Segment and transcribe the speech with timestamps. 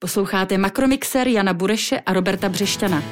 [0.00, 3.02] Posloucháte Makromixer Jana Bureše a Roberta Břešťana.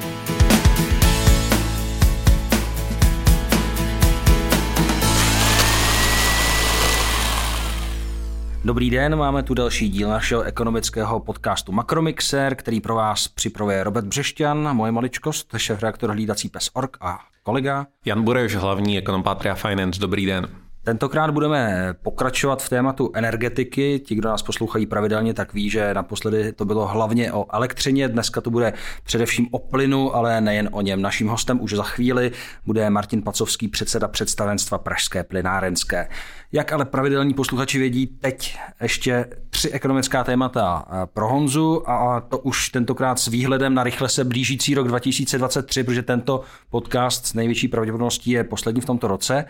[8.65, 14.05] Dobrý den, máme tu další díl našeho ekonomického podcastu Makromixer, který pro vás připravuje Robert
[14.05, 17.87] Břešťan, moje maličkost, šéf reaktor hlídací pes Org a kolega.
[18.05, 19.99] Jan Bureš, hlavní ekonom Patria Finance.
[19.99, 20.66] Dobrý den.
[20.87, 23.99] Tentokrát budeme pokračovat v tématu energetiky.
[24.05, 28.07] Ti, kdo nás poslouchají pravidelně, tak ví, že naposledy to bylo hlavně o elektřině.
[28.07, 28.73] Dneska to bude
[29.03, 31.01] především o plynu, ale nejen o něm.
[31.01, 32.31] Naším hostem už za chvíli
[32.65, 36.09] bude Martin Pacovský, předseda představenstva Pražské plynárenské.
[36.51, 42.69] Jak ale pravidelní posluchači vědí, teď ještě tři ekonomická témata pro Honzu a to už
[42.69, 48.31] tentokrát s výhledem na rychle se blížící rok 2023, protože tento podcast s největší pravděpodobností
[48.31, 49.45] je poslední v tomto roce.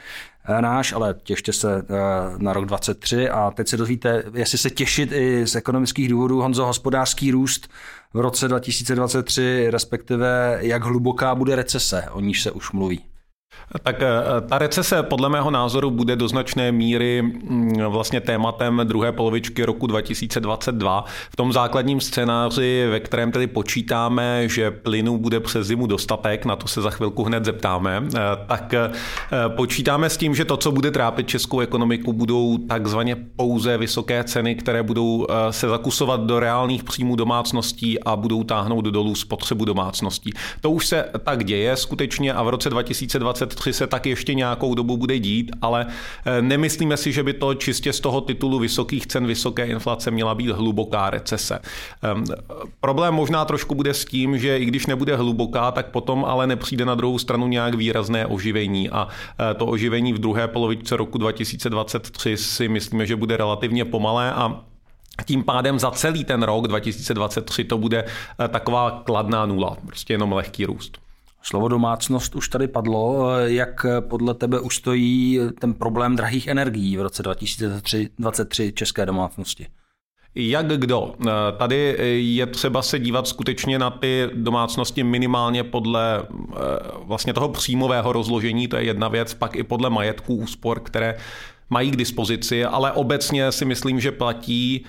[0.61, 1.83] Náš, ale těšte se eh,
[2.37, 6.65] na rok 23 a teď se dozvíte, jestli se těšit i z ekonomických důvodů, Honzo,
[6.65, 7.67] hospodářský růst
[8.13, 13.01] v roce 2023, respektive jak hluboká bude recese, o níž se už mluví.
[13.83, 14.07] Tak eh,
[14.47, 19.87] ta recese podle mého názoru bude do značné míry mm, vlastně tématem druhé polovičky roku
[19.87, 21.05] 2022.
[21.31, 26.55] V tom základním scénáři, ve kterém tedy počítáme, že plynu bude přes zimu dostatek, na
[26.55, 28.89] to se za chvilku hned zeptáme, eh, tak eh,
[29.55, 34.55] počítáme s tím, že to, co bude trápit českou ekonomiku, budou takzvaně pouze vysoké ceny,
[34.55, 40.31] které budou se zakusovat do reálných příjmů domácností a budou táhnout dolů spotřebu domácností.
[40.61, 44.75] To už se tak děje skutečně a v roce 2020 2023 se tak ještě nějakou
[44.75, 45.85] dobu bude dít, ale
[46.25, 50.35] eh, nemyslíme si, že by to čistě z toho titulu vysokých cen, vysoké inflace měla
[50.35, 51.59] být hluboká recese.
[52.03, 52.23] Ehm,
[52.79, 56.85] problém možná trošku bude s tím, že i když nebude hluboká, tak potom ale nepřijde
[56.85, 62.37] na druhou stranu nějak výrazné oživení a eh, to oživení v druhé polovičce roku 2023
[62.37, 64.61] si myslíme, že bude relativně pomalé a
[65.25, 70.33] tím pádem za celý ten rok 2023 to bude eh, taková kladná nula, prostě jenom
[70.33, 71.06] lehký růst.
[71.47, 73.29] Slovo domácnost už tady padlo.
[73.39, 79.67] Jak podle tebe už stojí ten problém drahých energií v roce 2023 české domácnosti?
[80.35, 81.15] Jak kdo?
[81.57, 81.97] Tady
[82.35, 86.55] je třeba se dívat skutečně na ty domácnosti minimálně podle eh,
[87.03, 91.17] vlastně toho příjmového rozložení, to je jedna věc, pak i podle majetků úspor, které
[91.69, 94.85] mají k dispozici, ale obecně si myslím, že platí,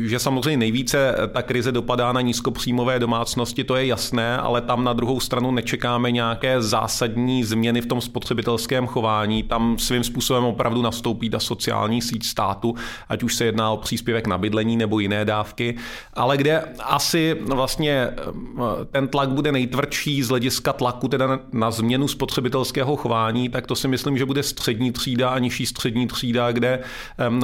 [0.00, 4.92] že samozřejmě nejvíce ta krize dopadá na nízkopříjmové domácnosti, to je jasné, ale tam na
[4.92, 9.42] druhou stranu nečekáme nějaké zásadní změny v tom spotřebitelském chování.
[9.42, 12.74] Tam svým způsobem opravdu nastoupí ta sociální síť státu,
[13.08, 15.76] ať už se jedná o příspěvek na bydlení nebo jiné dávky,
[16.14, 18.58] ale kde asi vlastně ehm,
[18.90, 23.88] ten tlak bude nejtvrdší z hlediska tlaku teda na změnu spotřebitelského chování, tak to si
[23.88, 26.80] myslím, že bude střední třída a nižší střední třída, kde
[27.18, 27.40] ehm,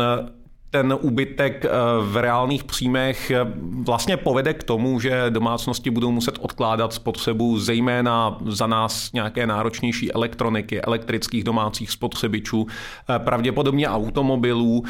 [0.71, 1.69] ten úbytek eh,
[2.01, 3.39] v reálných příjmech eh,
[3.87, 10.13] vlastně povede k tomu, že domácnosti budou muset odkládat spotřebu zejména za nás nějaké náročnější
[10.13, 14.85] elektroniky, elektrických domácích spotřebičů, eh, pravděpodobně automobilů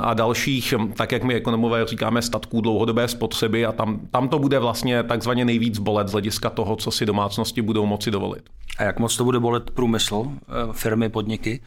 [0.00, 4.58] a dalších, tak jak my ekonomové říkáme, statků dlouhodobé spotřeby a tam, tam to bude
[4.58, 8.42] vlastně takzvaně nejvíc bolet z hlediska toho, co si domácnosti budou moci dovolit.
[8.78, 10.32] A jak moc to bude bolet průmysl,
[10.72, 11.60] firmy, podniky?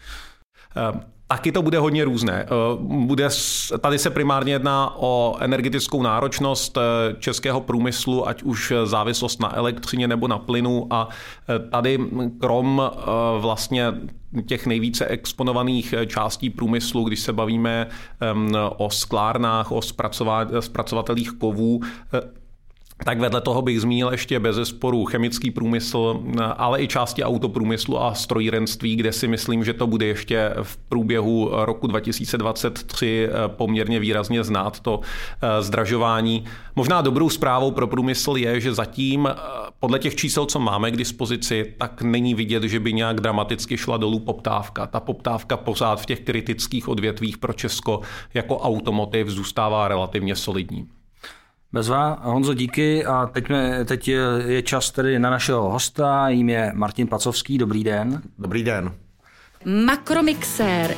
[1.27, 2.43] Taky to bude hodně různé.
[2.43, 2.47] Eh,
[2.79, 3.29] bude,
[3.79, 10.07] tady se primárně jedná o energetickou náročnost eh, českého průmyslu, ať už závislost na elektřině
[10.07, 11.09] nebo na plynu a
[11.49, 11.99] eh, tady
[12.39, 12.91] krom
[13.39, 13.93] vlastně
[14.45, 17.87] těch nejvíce exponovaných částí průmyslu, když se bavíme
[18.77, 19.81] o sklárnách, o
[20.59, 21.81] zpracovatelích kovů,
[23.05, 26.23] tak vedle toho bych zmínil ještě bez zesporu chemický průmysl,
[26.57, 31.49] ale i části autoprůmyslu a strojírenství, kde si myslím, že to bude ještě v průběhu
[31.53, 34.99] roku 2023 poměrně výrazně znát to
[35.41, 36.43] eh, zdražování.
[36.75, 39.35] Možná dobrou zprávou pro průmysl je, že zatím eh,
[39.79, 43.97] podle těch čísel, co máme k dispozici, tak není vidět, že by nějak dramaticky šla
[43.97, 44.87] dolů poptávka.
[44.87, 48.01] Ta poptávka pořád v těch kritických odvětvích pro Česko
[48.33, 50.87] jako automotiv zůstává relativně solidní.
[51.73, 54.07] Bezva, Honzo, díky a teď, mě, teď
[54.45, 58.21] je čas tedy na našeho hosta, jím je Martin Pacovský, dobrý den.
[58.39, 58.91] Dobrý den.
[59.85, 60.95] Makromixér.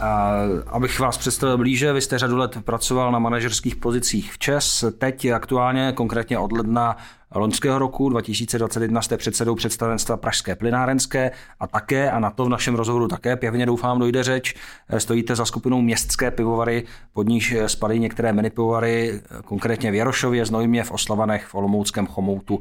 [0.00, 0.32] A
[0.66, 5.24] abych vás představil blíže, vy jste řadu let pracoval na manažerských pozicích v ČES, teď
[5.30, 6.96] aktuálně, konkrétně od ledna,
[7.38, 11.30] loňského roku 2021 jste předsedou představenstva Pražské plynárenské
[11.60, 14.54] a také, a na to v našem rozhovoru také pěvně doufám dojde řeč,
[14.98, 20.84] stojíte za skupinou městské pivovary, pod níž spadají některé mini pivovary, konkrétně v Jarošově, Znojmě,
[20.84, 22.58] v Oslavanech, v Olomouckém Chomoutu,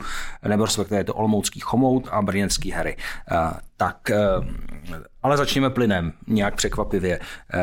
[0.48, 2.98] nebo respektive je to Olomoucký Chomout a Brněnský Hery.
[3.78, 4.12] Tak
[5.24, 7.20] ale začněme plynem, nějak překvapivě.
[7.54, 7.60] Eh,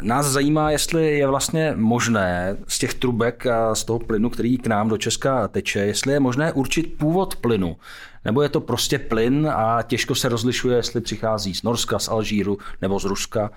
[0.00, 4.66] nás zajímá, jestli je vlastně možné z těch trubek a z toho plynu, který k
[4.66, 7.76] nám do Česka teče, jestli je možné určit původ plynu.
[8.24, 12.58] Nebo je to prostě plyn a těžko se rozlišuje, jestli přichází z Norska, z Alžíru
[12.82, 13.50] nebo z Ruska.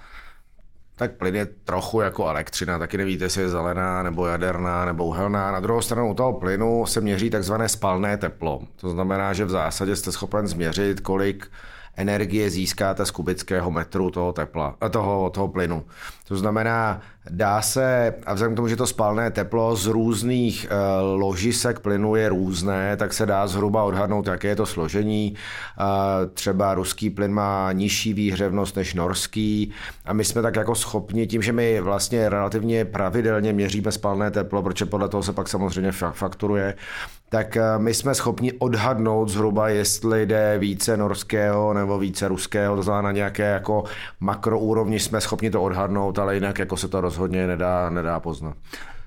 [0.95, 5.51] Tak plyn je trochu jako elektřina, taky nevíte, jestli je zelená nebo jaderná nebo uhelná.
[5.51, 8.61] Na druhou stranu u toho plynu se měří takzvané spalné teplo.
[8.75, 11.47] To znamená, že v zásadě jste schopen změřit, kolik
[11.95, 15.85] energie získáte z kubického metru toho tepla, toho, toho plynu.
[16.27, 21.01] To znamená, dá se, a vzhledem k tomu, že to spalné teplo z různých e,
[21.01, 25.35] ložisek plynu je různé, tak se dá zhruba odhadnout, jaké je to složení.
[25.35, 29.71] E, třeba ruský plyn má nižší výhřevnost než norský.
[30.06, 34.63] A my jsme tak jako schopni, tím, že my vlastně relativně pravidelně měříme spalné teplo,
[34.63, 36.74] protože podle toho se pak samozřejmě fakturuje,
[37.29, 42.83] tak eh, my jsme schopni odhadnout zhruba, jestli jde více norského nebo více ruského, to
[42.83, 43.83] znamená na nějaké jako
[44.19, 48.57] makroúrovni jsme schopni to odhadnout, ale jinak jako se to rozhodně nedá, nedá poznat.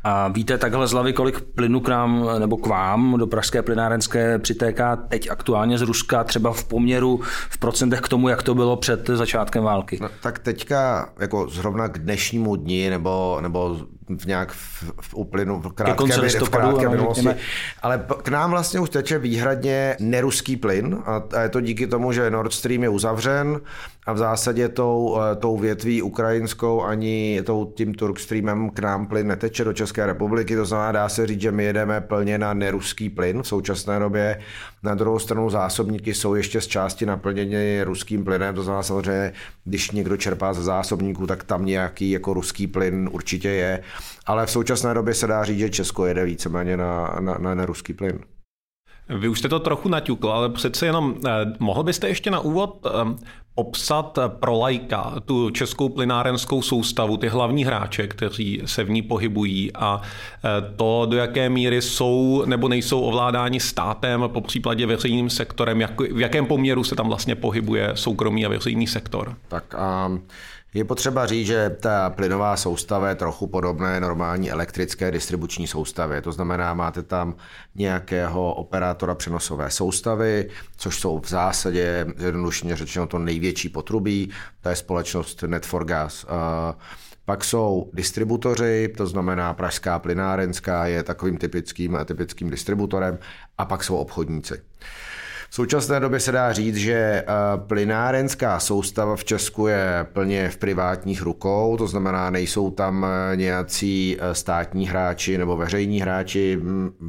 [0.05, 4.39] A víte takhle z hlavy, kolik plynu k nám nebo k vám do Pražské plynárenské
[4.39, 7.21] přitéká teď aktuálně z Ruska, třeba v poměru
[7.51, 9.99] v procentech k tomu, jak to bylo před začátkem války?
[10.03, 13.77] No, tak teďka jako zrovna k dnešnímu dni nebo, nebo
[14.19, 17.29] v nějak v, v uplynu v krátké, v krátké minulosti.
[17.83, 22.31] Ale k nám vlastně už teče výhradně neruský plyn a je to díky tomu, že
[22.31, 23.61] Nord Stream je uzavřen
[24.07, 29.27] a v zásadě tou, eh, tou větví ukrajinskou ani tou, tím Turkstreamem k nám plyn
[29.27, 33.09] neteče do České republiky, to znamená, dá se říct, že my jedeme plně na neruský
[33.09, 34.41] plyn v současné době.
[34.83, 39.33] Na druhou stranu zásobníky jsou ještě z části naplněny ruským plynem, to znamená samozřejmě,
[39.65, 43.83] když někdo čerpá ze zásobníků, tak tam nějaký jako ruský plyn určitě je,
[44.27, 47.67] ale v současné době se dá říct, že Česko jede víceméně na, na, na, na
[47.67, 48.19] ruský plyn.
[49.19, 52.87] Vy už jste to trochu naťukl, ale přece jenom eh, mohl byste ještě na úvod
[52.87, 52.91] eh,
[53.55, 59.73] obsat pro lajka tu českou plynárenskou soustavu, ty hlavní hráče, kteří se v ní pohybují
[59.73, 65.81] a eh, to, do jaké míry jsou nebo nejsou ovládáni státem, po případě veřejným sektorem,
[65.81, 69.37] jak, v jakém poměru se tam vlastně pohybuje soukromý a veřejný sektor?
[69.49, 69.75] Tak
[70.07, 70.23] um...
[70.75, 76.23] Je potřeba říct, že ta plynová soustava je trochu podobné normální elektrické distribuční soustavě.
[76.23, 77.35] To znamená, máte tam
[77.75, 84.31] nějakého operátora přenosové soustavy, což jsou v zásadě, jednodušně řečeno, to největší potrubí.
[84.61, 86.27] To je společnost Net4Gas.
[87.25, 93.19] Pak jsou distributoři, to znamená Pražská plynárenská je takovým typickým, typickým distributorem
[93.59, 94.63] a pak jsou obchodníci.
[95.51, 97.25] V současné době se dá říct, že eh,
[97.57, 104.17] plynárenská soustava v Česku je plně v privátních rukou, to znamená, nejsou tam eh, nějací
[104.21, 106.61] eh, státní hráči nebo veřejní hráči.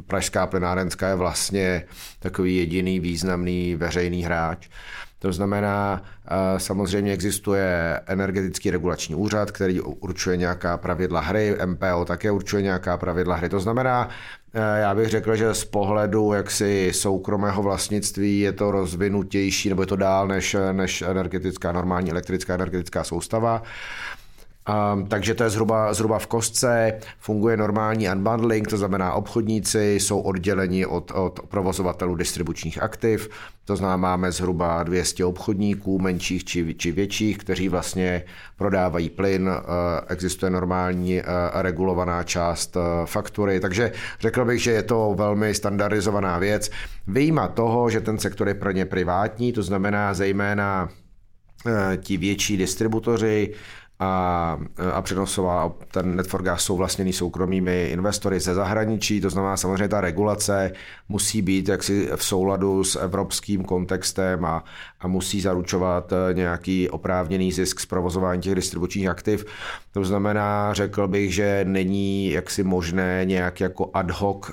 [0.06, 1.84] Pražská plynárenská je vlastně
[2.18, 4.68] takový jediný významný veřejný hráč.
[5.18, 6.02] To znamená,
[6.56, 13.36] samozřejmě existuje energetický regulační úřad, který určuje nějaká pravidla hry, MPO také určuje nějaká pravidla
[13.36, 13.48] hry.
[13.48, 14.08] To znamená,
[14.54, 19.96] já bych řekl, že z pohledu jaksi soukromého vlastnictví je to rozvinutější, nebo je to
[19.96, 23.62] dál než, než energetická, normální elektrická energetická soustava.
[24.68, 30.20] Um, takže to je zhruba, zhruba v kostce, funguje normální unbundling, to znamená obchodníci jsou
[30.20, 33.28] odděleni od, od provozovatelů distribučních aktiv,
[33.64, 38.22] to znamená máme zhruba 200 obchodníků, menších či, či větších, kteří vlastně
[38.56, 39.54] prodávají plyn, uh,
[40.08, 46.38] existuje normální uh, regulovaná část uh, faktury, takže řekl bych, že je to velmi standardizovaná
[46.38, 46.70] věc.
[47.06, 50.88] Vyjma toho, že ten sektor je pro ně privátní, to znamená zejména
[52.00, 53.54] ti větší distributoři,
[54.02, 54.58] a,
[54.92, 60.72] a přenosová, ten Netforgas jsou vlastněný soukromými investory ze zahraničí, to znamená samozřejmě ta regulace
[61.08, 64.64] musí být jaksi v souladu s evropským kontextem a,
[65.00, 69.44] a musí zaručovat eh, nějaký oprávněný zisk z provozování těch distribučních aktiv.
[69.92, 74.52] To znamená, řekl bych, že není jaksi možné nějak jako ad hoc eh,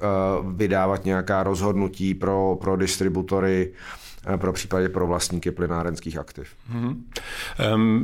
[0.53, 3.73] vydávat nějaká rozhodnutí pro, pro distributory,
[4.37, 6.47] pro případě pro vlastníky plynárenských aktiv.
[6.69, 7.05] Hmm.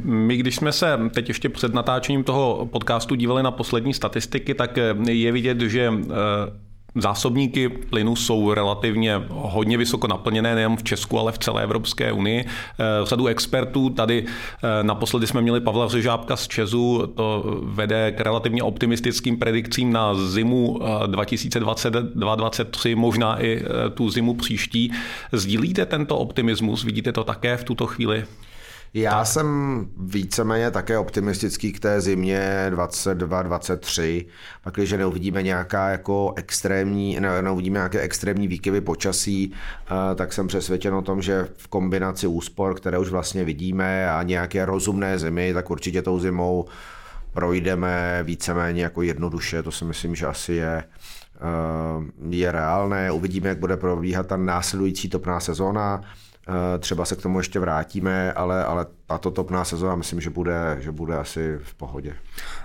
[0.03, 4.77] My, když jsme se teď ještě před natáčením toho podcastu dívali na poslední statistiky, tak
[4.77, 6.05] eh, je vidět, že eh,
[6.97, 12.45] Zásobníky plynu jsou relativně hodně vysoko naplněné nejen v Česku, ale v celé Evropské unii.
[13.03, 14.25] Řadu expertů tady
[14.81, 20.79] naposledy jsme měli Pavla Řežábka z Česu, to vede k relativně optimistickým predikcím na zimu
[21.05, 23.61] 2022-2023, možná i
[23.93, 24.91] tu zimu příští.
[25.31, 26.83] Sdílíte tento optimismus?
[26.83, 28.25] Vidíte to také v tuto chvíli?
[28.97, 29.47] Já jsem
[29.97, 34.25] víceméně také optimistický k té zimě 22-23,
[34.63, 40.47] pak když neuvidíme nějaká jako extrémní, ne, neuvidíme nějaké extrémní výkyvy počasí, eh, tak jsem
[40.47, 45.53] přesvědčen o tom, že v kombinaci úspor, které už vlastně vidíme a nějaké rozumné zimy,
[45.53, 46.65] tak určitě tou zimou
[47.33, 50.83] projdeme víceméně jako jednoduše, to si myslím, že asi je,
[51.35, 51.41] eh,
[52.29, 53.11] je reálné.
[53.11, 56.01] Uvidíme, jak bude probíhat ta následující topná sezóna.
[56.49, 60.77] Eh, třeba se k tomu ještě vrátíme, ale, ale tato topná sezóna myslím, že bude,
[60.79, 62.15] že bude asi v pohodě.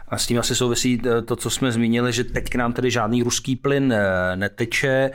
[0.08, 2.90] A s tím asi souvisí eh, to, co jsme zmínili, že teď k nám tedy
[2.90, 5.10] žádný ruský plyn eh, neteče.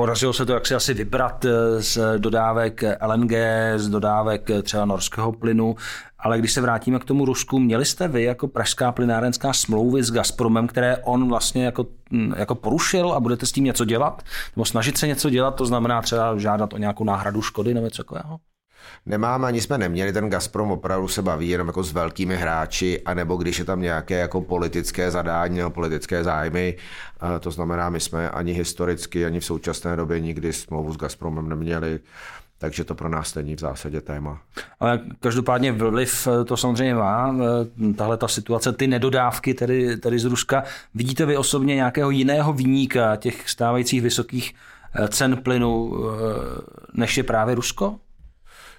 [0.00, 1.46] Podařilo se to jak si asi vybrat
[1.78, 3.32] z dodávek LNG,
[3.76, 5.76] z dodávek třeba norského plynu,
[6.18, 10.12] ale když se vrátíme k tomu Rusku, měli jste vy jako pražská plynárenská smlouvy s
[10.12, 14.22] Gazpromem, které on vlastně jako, hm, jako porušil a budete s tím něco dělat?
[14.56, 18.02] Nebo snažit se něco dělat, to znamená třeba žádat o nějakou náhradu škody nebo něco
[18.02, 18.38] takového?
[19.06, 23.36] Nemáme, ani jsme neměli, ten Gazprom opravdu se baví jenom jako s velkými hráči, anebo
[23.36, 26.76] když je tam nějaké jako politické zadání nebo politické zájmy,
[27.40, 32.00] to znamená, my jsme ani historicky, ani v současné době nikdy smlouvu s Gazpromem neměli,
[32.58, 34.40] takže to pro nás není v zásadě téma.
[34.80, 37.36] Ale každopádně vliv to samozřejmě má,
[37.96, 40.64] tahle ta situace, ty nedodávky tedy, tedy z Ruska.
[40.94, 44.54] Vidíte vy osobně nějakého jiného výníka těch stávajících vysokých
[45.08, 45.92] cen plynu,
[46.94, 47.98] než je právě Rusko?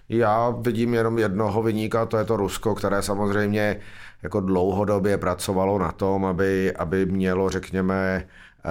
[0.10, 3.80] Já vidím jenom jednoho vyníka, to je to Rusko, které samozřejmě
[4.24, 8.28] jako dlouhodobě pracovalo na tom, aby, aby mělo, řekněme,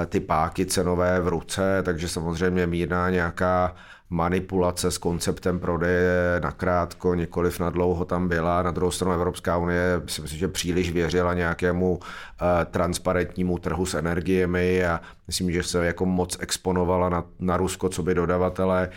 [0.06, 3.74] ty páky cenové v ruce, takže samozřejmě mírná nějaká
[4.10, 8.62] manipulace s konceptem prodeje nakrátko, nikoliv na dlouho tam byla.
[8.62, 12.00] Na druhou stranu Evropská unie si myslím, že příliš věřila nějakému uh,
[12.70, 18.02] transparentnímu trhu s energiemi a myslím, že se jako moc exponovala na, na Rusko, co
[18.02, 18.88] by dodavatele.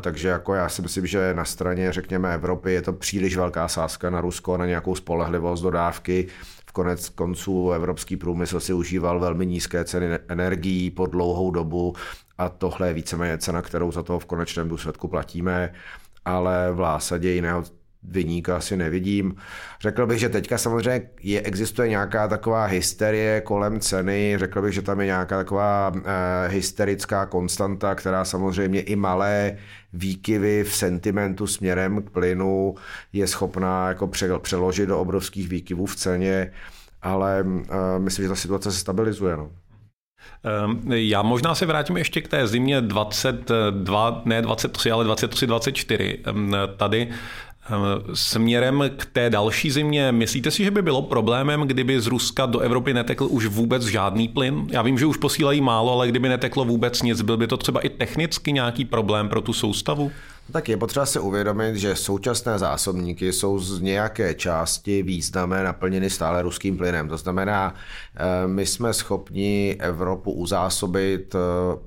[0.00, 4.10] Takže jako já si myslím, že na straně, řekněme, Evropy je to příliš velká sázka
[4.10, 6.26] na Rusko, na nějakou spolehlivost dodávky.
[6.66, 11.94] V konec konců evropský průmysl si užíval velmi nízké ceny energií po dlouhou dobu
[12.38, 15.72] a tohle je víceméně cena, kterou za to v konečném důsledku platíme,
[16.24, 17.64] ale v zásadě jiného
[18.04, 19.34] vyníka asi nevidím.
[19.80, 24.82] Řekl bych, že teďka samozřejmě je, existuje nějaká taková hysterie kolem ceny, řekl bych, že
[24.82, 29.56] tam je nějaká taková e, hysterická konstanta, která samozřejmě i malé
[29.92, 32.74] výkyvy v sentimentu směrem k plynu
[33.12, 36.52] je schopná jako přeložit do obrovských výkyvů v ceně,
[37.02, 39.36] ale e, myslím, že ta situace se stabilizuje.
[39.36, 39.50] No.
[40.44, 46.18] Ehm, já možná se vrátím ještě k té zimě 22, ne 23, ale 23, 24.
[46.24, 47.08] Ehm, tady
[48.14, 52.58] Směrem k té další zimě, myslíte si, že by bylo problémem, kdyby z Ruska do
[52.58, 54.66] Evropy netekl už vůbec žádný plyn?
[54.70, 57.80] Já vím, že už posílají málo, ale kdyby neteklo vůbec nic, byl by to třeba
[57.80, 60.12] i technicky nějaký problém pro tu soustavu?
[60.52, 66.42] Tak je potřeba si uvědomit, že současné zásobníky jsou z nějaké části významné naplněny stále
[66.42, 67.08] ruským plynem.
[67.08, 67.74] To znamená,
[68.16, 71.38] eh, my jsme schopni Evropu uzásobit eh,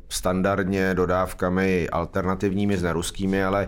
[0.09, 3.67] standardně dodávkami alternativními s neruskými, ale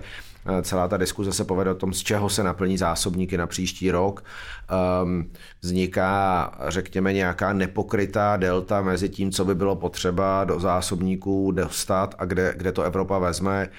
[0.62, 4.24] celá ta diskuze se povede o tom, z čeho se naplní zásobníky na příští rok.
[5.03, 5.31] Um,
[5.62, 12.25] vzniká, řekněme, nějaká nepokrytá delta mezi tím, co by bylo potřeba do zásobníků dostat a
[12.25, 13.69] kde, kde to Evropa vezme.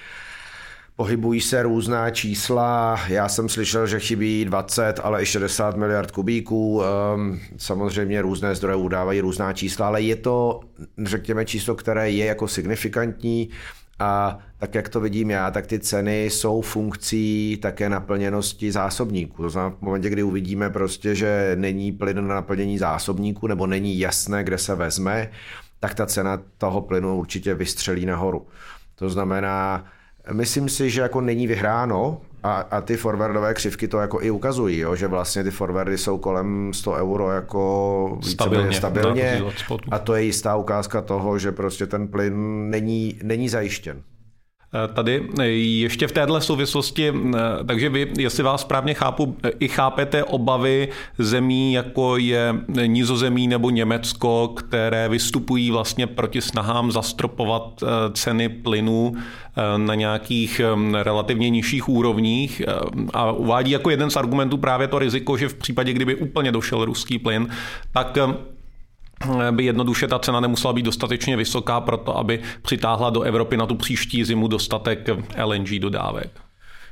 [0.95, 6.81] Pohybují se různá čísla, já jsem slyšel, že chybí 20, ale i 60 miliard kubíků.
[6.83, 10.59] Ehm, samozřejmě různé zdroje udávají různá čísla, ale je to,
[11.03, 13.49] řekněme, číslo, které je jako signifikantní
[14.01, 19.43] a tak, jak to vidím já, tak ty ceny jsou funkcí také naplněnosti zásobníků.
[19.43, 23.99] To znamená, v momentě, kdy uvidíme prostě, že není plyn na naplnění zásobníků nebo není
[23.99, 25.31] jasné, kde se vezme,
[25.79, 28.47] tak ta cena toho plynu určitě vystřelí nahoru.
[28.95, 29.85] To znamená,
[30.31, 34.79] Myslím si, že jako není vyhráno a, a ty forwardové křivky to jako i ukazují,
[34.79, 39.41] jo, že vlastně ty forwardy jsou kolem 100 euro jako stabilně, stabilně.
[39.91, 44.01] a to je jistá ukázka toho, že prostě ten plyn není, není zajištěn.
[44.73, 49.67] Eh, tady eh, ještě v téhle souvislosti, eh, takže vy, jestli vás správně chápu, i
[49.67, 50.87] chápete obavy
[51.17, 59.13] zemí, jako je Nizozemí nebo Německo, které vystupují vlastně proti snahám zastropovat ceny plynu
[59.77, 60.61] na nějakých
[61.01, 62.61] relativně nižších úrovních
[63.13, 66.85] a uvádí jako jeden z argumentů právě to riziko, že v případě, kdyby úplně došel
[66.85, 67.47] ruský plyn,
[67.93, 68.17] tak
[69.51, 73.65] by jednoduše ta cena nemusela být dostatečně vysoká pro to, aby přitáhla do Evropy na
[73.65, 75.09] tu příští zimu dostatek
[75.43, 76.29] LNG dodávek.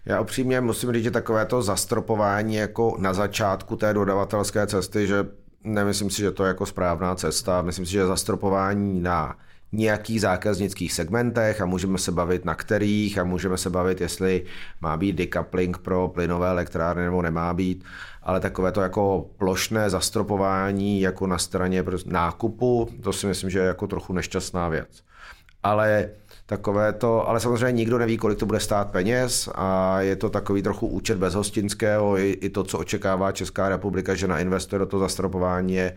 [0.05, 5.25] Já upřímně musím říct, že takové to zastropování jako na začátku té dodavatelské cesty, že
[5.63, 7.61] nemyslím si, že to je jako správná cesta.
[7.61, 9.35] Myslím si, že zastropování na
[9.71, 14.45] nějakých zákaznických segmentech a můžeme se bavit na kterých a můžeme se bavit, jestli
[14.81, 17.83] má být decoupling pro plynové elektrárny nebo nemá být,
[18.23, 23.65] ale takové to jako plošné zastropování jako na straně nákupu, to si myslím, že je
[23.65, 25.03] jako trochu nešťastná věc.
[25.63, 26.09] Ale
[26.45, 30.61] takové to, ale samozřejmě nikdo neví, kolik to bude stát peněz a je to takový
[30.61, 34.99] trochu účet bez hostinského, i, i to, co očekává Česká republika, že nainvestuje do toho
[34.99, 35.95] zastropování je,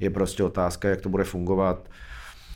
[0.00, 1.88] je prostě otázka, jak to bude fungovat.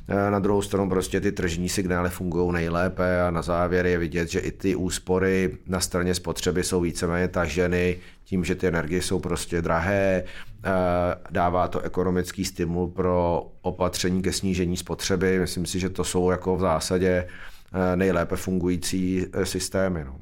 [0.08, 4.28] E, na druhou stranu prostě ty tržní signály fungují nejlépe a na závěr je vidět,
[4.28, 9.18] že i ty úspory na straně spotřeby jsou víceméně taženy tím, že ty energie jsou
[9.18, 10.24] prostě drahé,
[10.64, 10.72] e,
[11.30, 15.38] dává to ekonomický stimul pro opatření ke snížení spotřeby.
[15.38, 17.08] Myslím si, že to jsou jako v zásadě
[17.92, 20.04] e, nejlépe fungující systémy.
[20.04, 20.16] No.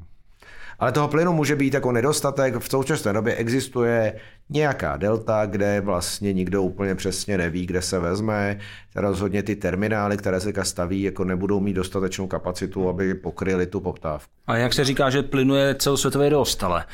[0.79, 2.55] Ale toho plynu může být jako nedostatek.
[2.55, 4.15] V současné době existuje
[4.53, 8.59] nějaká delta, kde vlastně nikdo úplně přesně neví, kde se vezme.
[8.95, 14.31] Rozhodně ty terminály, které se staví, jako nebudou mít dostatečnou kapacitu, aby pokryly tu poptávku.
[14.47, 16.85] A jak se říká, že plynu je celosvětově dost, ale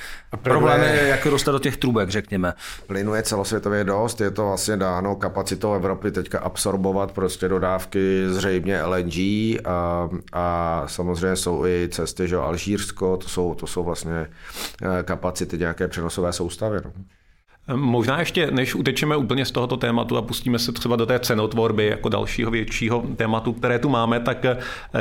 [0.42, 2.54] problém je, jak dostat do těch trubek, řekněme.
[2.88, 8.84] Plynu je celosvětově dost, je to vlastně dáno kapacitou Evropy teďka absorbovat prostě dodávky zřejmě
[8.84, 9.16] LNG
[9.66, 14.28] a, a samozřejmě jsou i cesty, že Alžírsko, to jsou, to jsou vlastně
[14.82, 16.78] eh, kapacity nějaké přenosové soustavy.
[16.86, 16.92] No.
[17.76, 21.86] Možná ještě, než utečeme úplně z tohoto tématu a pustíme se třeba do té cenotvorby
[21.86, 24.58] jako dalšího většího tématu, které tu máme, tak eh,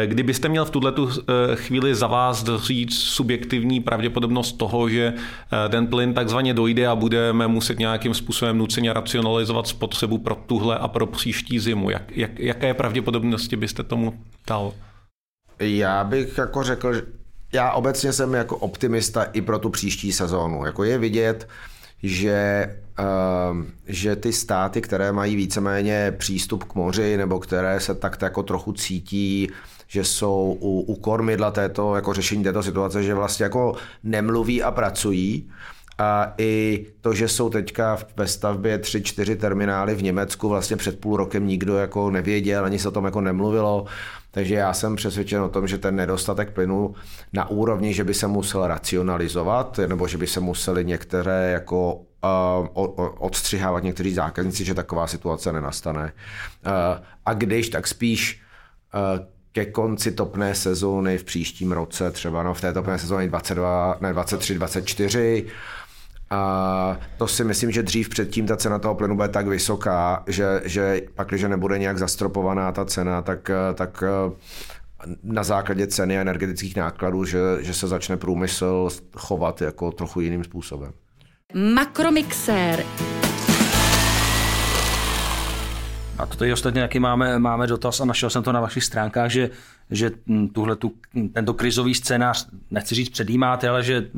[0.06, 5.86] kdybyste měl v tuhle eh, chvíli za vás říct subjektivní pravděpodobnost toho, že eh, ten
[5.86, 11.06] plyn takzvaně dojde a budeme muset nějakým způsobem nuceně racionalizovat spotřebu pro tuhle a pro
[11.06, 14.72] příští zimu, jak, jak, jaké pravděpodobnosti byste tomu dal?
[15.58, 16.94] Já bych jako řekl,
[17.52, 20.64] já obecně jsem jako optimista i pro tu příští sezónu.
[20.64, 21.48] Jako je vidět,
[22.02, 28.22] že, uh, že ty státy, které mají víceméně přístup k moři nebo které se tak
[28.22, 29.50] jako trochu cítí,
[29.88, 34.70] že jsou u, u kormidla této, jako řešení této situace, že vlastně jako nemluví a
[34.70, 35.50] pracují.
[36.00, 41.00] A i to, že jsou teďka ve stavbě tři, čtyři terminály v Německu, vlastně před
[41.00, 43.86] půl rokem nikdo jako nevěděl, ani se o tom jako nemluvilo.
[44.30, 46.94] Takže já jsem přesvědčen o tom, že ten nedostatek plynu
[47.32, 53.08] na úrovni, že by se musel racionalizovat, nebo že by se museli některé jako uh,
[53.18, 56.02] odstřihávat někteří zákazníci, že taková situace nenastane.
[56.02, 56.72] Uh,
[57.26, 58.42] a když, tak spíš
[58.94, 63.98] uh, ke konci topné sezóny v příštím roce, třeba no, v té topné sezóně 22,
[64.00, 65.46] ne 23, 24,
[66.30, 70.62] a to si myslím, že dřív předtím ta cena toho plynu bude tak vysoká, že,
[70.64, 74.04] že pak, když nebude nějak zastropovaná ta cena, tak, tak
[75.22, 80.92] na základě ceny energetických nákladů, že, že se začne průmysl chovat jako trochu jiným způsobem.
[81.74, 82.84] Makromixér.
[86.18, 89.30] A to tady ostatně jaký máme, máme dotaz a našel jsem to na vašich stránkách,
[89.30, 89.50] že,
[89.90, 90.10] že
[90.52, 90.92] tuhle, tu,
[91.32, 94.10] tento krizový scénář, nechci říct předjímáte, ale že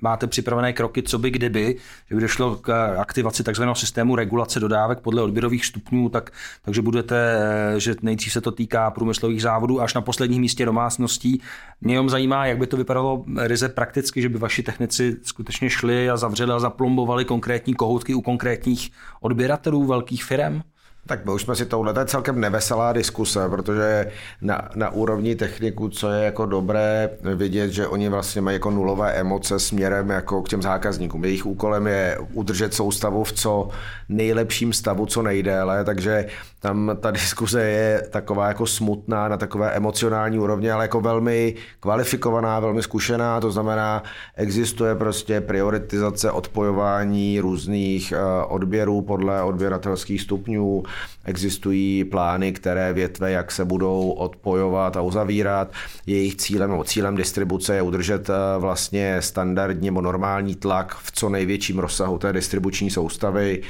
[0.00, 1.76] máte připravené kroky, co by kdyby,
[2.08, 6.30] že by došlo k aktivaci takzvaného systému regulace dodávek podle odběrových stupňů, tak,
[6.62, 7.36] takže budete,
[7.78, 11.42] že nejdřív se to týká průmyslových závodů až na posledním místě domácností.
[11.80, 16.10] Mě jenom zajímá, jak by to vypadalo ryze prakticky, že by vaši technici skutečně šli
[16.10, 20.62] a zavřeli a zaplombovali konkrétní kohoutky u konkrétních odběratelů velkých firm?
[21.10, 24.10] Tak my už jsme si tohle, to je celkem neveselá diskuse, protože
[24.42, 29.12] na, na úrovni techniku, co je jako dobré vidět, že oni vlastně mají jako nulové
[29.12, 31.24] emoce směrem jako k těm zákazníkům.
[31.24, 33.68] Jejich úkolem je udržet soustavu v co
[34.08, 36.26] nejlepším stavu, co nejdéle, takže
[36.60, 42.60] tam ta diskuze je taková jako smutná na takové emocionální úrovni, ale jako velmi kvalifikovaná,
[42.60, 44.02] velmi zkušená, to znamená,
[44.36, 50.82] existuje prostě prioritizace odpojování různých eh, odběrů podle odběratelských stupňů,
[51.24, 55.72] existují plány, které větve, jak se budou odpojovat a uzavírat.
[56.06, 61.28] Jejich cílem nebo cílem distribuce je udržet eh, vlastně standardní nebo normální tlak v co
[61.28, 63.62] největším rozsahu té distribuční soustavy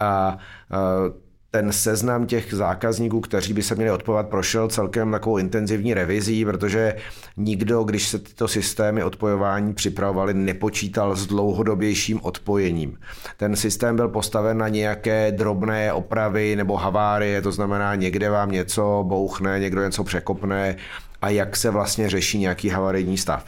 [0.00, 0.38] a
[0.72, 6.44] eh, ten seznam těch zákazníků, kteří by se měli odpovat, prošel celkem takovou intenzivní revizí,
[6.44, 6.94] protože
[7.36, 12.98] nikdo, když se tyto systémy odpojování připravovaly, nepočítal s dlouhodobějším odpojením.
[13.36, 19.04] Ten systém byl postaven na nějaké drobné opravy nebo havárie, to znamená někde vám něco
[19.08, 20.76] bouchne, někdo něco překopne
[21.22, 23.44] a jak se vlastně řeší nějaký havarijní stav.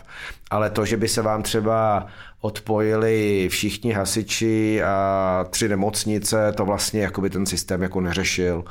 [0.51, 2.07] Ale to, že by se vám třeba
[2.45, 8.65] odpojili všichni hasiči a tři nemocnice, to vlastně jako by ten systém jako neřešil.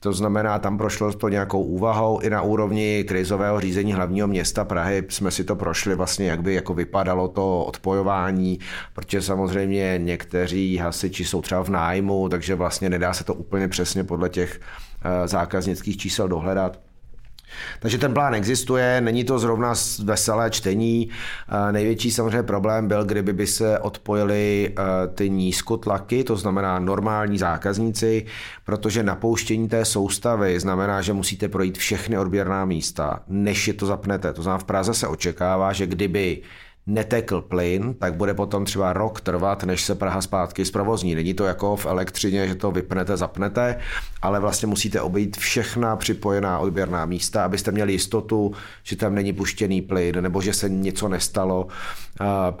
[0.00, 5.02] To znamená, tam prošlo to nějakou úvahou i na úrovni krizového řízení hlavního města Prahy
[5.08, 8.58] jsme si to prošli vlastně, jak by jako vypadalo to odpojování,
[8.92, 14.04] protože samozřejmě někteří hasiči jsou třeba v nájmu, takže vlastně nedá se to úplně přesně
[14.04, 14.60] podle těch
[15.04, 16.78] eh, zákaznických čísel dohledat.
[17.80, 21.08] Takže ten plán existuje, není to zrovna veselé čtení.
[21.70, 28.26] Největší samozřejmě problém byl, kdyby by se odpojili e, ty nízkotlaky, to znamená normální zákazníci,
[28.64, 34.32] protože napouštění té soustavy znamená, že musíte projít všechny odběrná místa, než je to zapnete.
[34.32, 36.42] To znamená, v Praze se očekává, že kdyby
[36.86, 41.14] netekl plyn, tak bude potom třeba rok trvat, než se Praha zpátky zprovozní.
[41.14, 43.78] Není to jako v elektřině, že to vypnete, zapnete,
[44.22, 49.82] ale vlastně musíte obejít všechna připojená odběrná místa, abyste měli jistotu, že tam není puštěný
[49.82, 51.68] plyn nebo že se něco nestalo.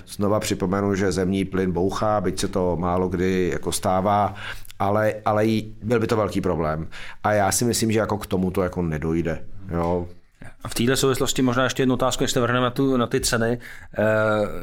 [0.06, 4.34] Znova připomenu, že zemní plyn bouchá, byť se to málo kdy jako stává,
[4.78, 5.46] ale, ale
[5.82, 6.88] byl by to velký problém.
[7.24, 9.44] A já si myslím, že jako k tomu to jako nedojde.
[9.70, 10.06] Jo,
[10.68, 13.58] v této souvislosti možná ještě jednu otázku, než se vrhneme na, tu, na ty ceny.
[13.98, 14.02] Eh,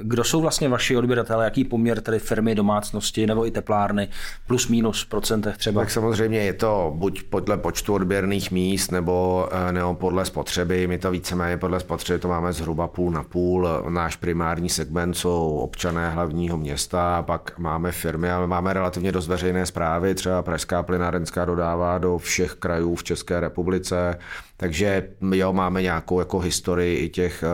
[0.03, 1.43] kdo jsou vlastně vaši odběratele?
[1.43, 4.07] Jaký poměr tedy firmy, domácnosti nebo i teplárny?
[4.47, 5.81] Plus minus procentech třeba?
[5.81, 10.87] Tak samozřejmě je to buď podle počtu odběrných míst nebo, eh, nebo podle spotřeby.
[10.87, 13.67] My to víceméně podle spotřeby to máme zhruba půl na půl.
[13.89, 19.65] Náš primární segment jsou občané hlavního města, pak máme firmy a máme relativně dost veřejné
[19.65, 20.15] zprávy.
[20.15, 24.17] Třeba Pražská plynárenská dodává do všech krajů v České republice
[24.61, 27.47] takže jo, máme nějakou jako historii i těch, eh,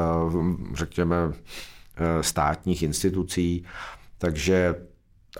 [0.73, 3.65] řekněme, eh, státních institucí,
[4.17, 4.75] takže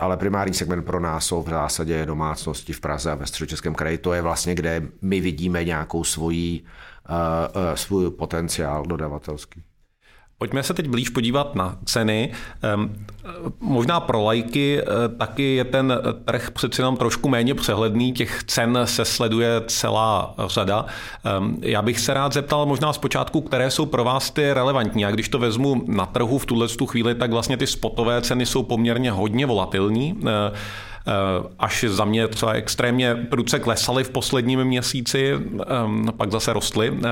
[0.00, 3.98] ale primární segment pro nás jsou v zásadě domácnosti v Praze a ve středočeském kraji.
[3.98, 9.62] To je vlastně, kde my vidíme nějakou svojí, uh, uh, svůj potenciál dodavatelský.
[10.38, 12.32] Pojďme se teď blíž podívat na ceny.
[13.60, 18.78] Možná pro lajky eh, taky je ten trh přeci jenom trošku méně přehledný, těch cen
[18.84, 20.86] se sleduje celá řada.
[21.60, 25.04] Já bych se rád zeptal možná zpočátku, které jsou pro vás ty relevantní.
[25.04, 28.62] A když to vezmu na trhu v tuhle chvíli, tak vlastně ty spotové ceny jsou
[28.62, 30.20] poměrně hodně volatilní.
[31.06, 36.92] Eh, až za mě třeba extrémně prudce klesaly v posledním měsíci, ehm, pak zase rostly.
[37.04, 37.10] Eh,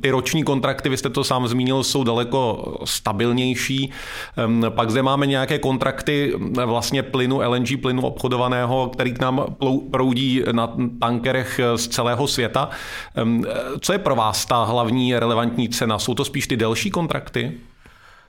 [0.00, 3.92] ty roční kontrakty, vy jste to sám zmínil, jsou daleko stabilnější.
[4.36, 9.56] Ehm, pak zde máme nějaké kontrakty eh, vlastně plynu, LNG plynu obchodovaného, který k nám
[9.90, 12.68] proudí na tankerech z celého světa.
[13.14, 13.44] Ehm,
[13.80, 15.98] co je pro vás ta hlavní relevantní cena?
[15.98, 17.52] Jsou to spíš ty delší kontrakty?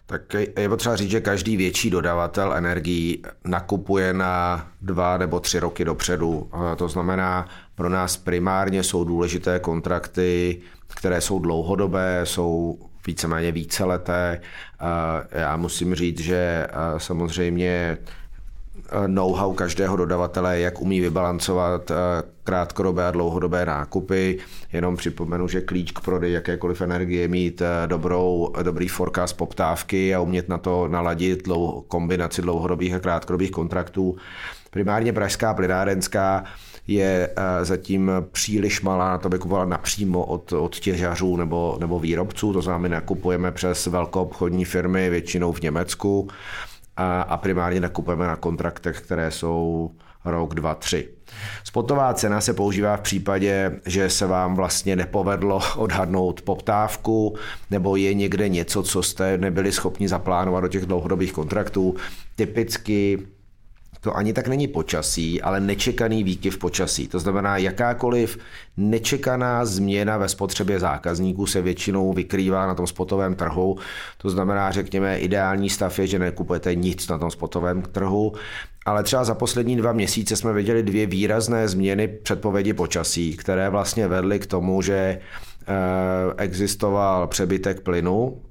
[0.10, 5.86] Tak je potřeba říct, že každý větší dodavatel energií nakupuje na dva nebo tři roky
[5.86, 6.50] dopředu.
[6.76, 14.42] To znamená, pro nás primárně jsou důležité kontrakty, které jsou dlouhodobé, jsou víceméně víceleté.
[15.32, 16.68] Já musím říct, že
[16.98, 17.98] samozřejmě
[19.08, 21.92] know-how každého dodavatele, jak umí vybalancovat
[22.48, 24.38] krátkodobé a dlouhodobé nákupy.
[24.74, 30.20] Jenom připomenu, že klíč k prodeji jakékoliv energie mít eh, dobrou, dobrý forecast poptávky a
[30.20, 31.48] umět na to naladit
[31.88, 34.16] kombinaci dlouhodobých a krátkodobých kontraktů.
[34.72, 36.44] Primárně pražská plynárenská
[36.88, 42.00] je eh, zatím příliš malá na to, aby kupovala napřímo od, od těžařů nebo, nebo
[42.00, 42.54] výrobců.
[42.54, 46.28] To znamená, nakupujeme přes velkou obchodní firmy, většinou v Německu
[46.98, 49.92] a, a primárně nakupujeme na kontraktech, které jsou
[50.26, 51.10] rok, dva, tři.
[51.64, 57.36] Spotová cena se používá v případě, že se vám vlastně nepovedlo odhadnout poptávku,
[57.72, 61.96] nebo je někde něco, co jste nebyli schopni zaplánovat do těch dlouhodobých kontraktů.
[62.36, 63.28] Typicky
[64.02, 67.08] to ani tak není počasí, ale nečekaný výkyv počasí.
[67.08, 68.38] To znamená, jakákoliv
[68.78, 73.78] nečekaná změna ve spotřebě zákazníků se většinou vykrývá na tom spotovém trhu.
[74.18, 78.34] To znamená, řekněme, ideální stav je, že nekupujete nic na tom spotovém trhu,
[78.86, 84.08] ale třeba za poslední dva měsíce jsme viděli dvě výrazné změny předpovědi počasí, které vlastně
[84.08, 85.20] vedly k tomu, že eh,
[86.38, 88.42] existoval přebytek plynu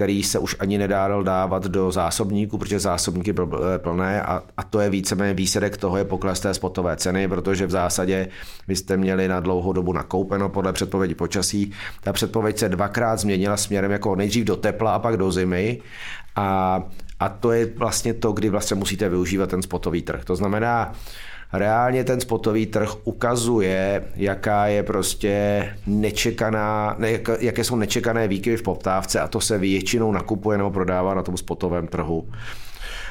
[0.00, 4.80] který se už ani nedá dávat do zásobníku, protože zásobníky byly plné a, a to
[4.80, 8.28] je víceméně výsledek toho je pokles té spotové ceny, protože v zásadě
[8.68, 11.72] vy jste měli na dlouhou dobu nakoupeno podle předpovědi počasí.
[12.00, 15.80] Ta předpověď se dvakrát změnila směrem jako nejdřív do tepla a pak do zimy
[16.36, 16.80] a,
[17.20, 20.24] a to je vlastně to, kdy vlastně musíte využívat ten spotový trh.
[20.24, 20.92] To znamená,
[21.52, 28.62] reálně ten spotový trh ukazuje, jaká je prostě nečekaná, ne, jaké jsou nečekané výkyvy v
[28.62, 32.28] poptávce a to se většinou nakupuje nebo prodává na tom spotovém trhu.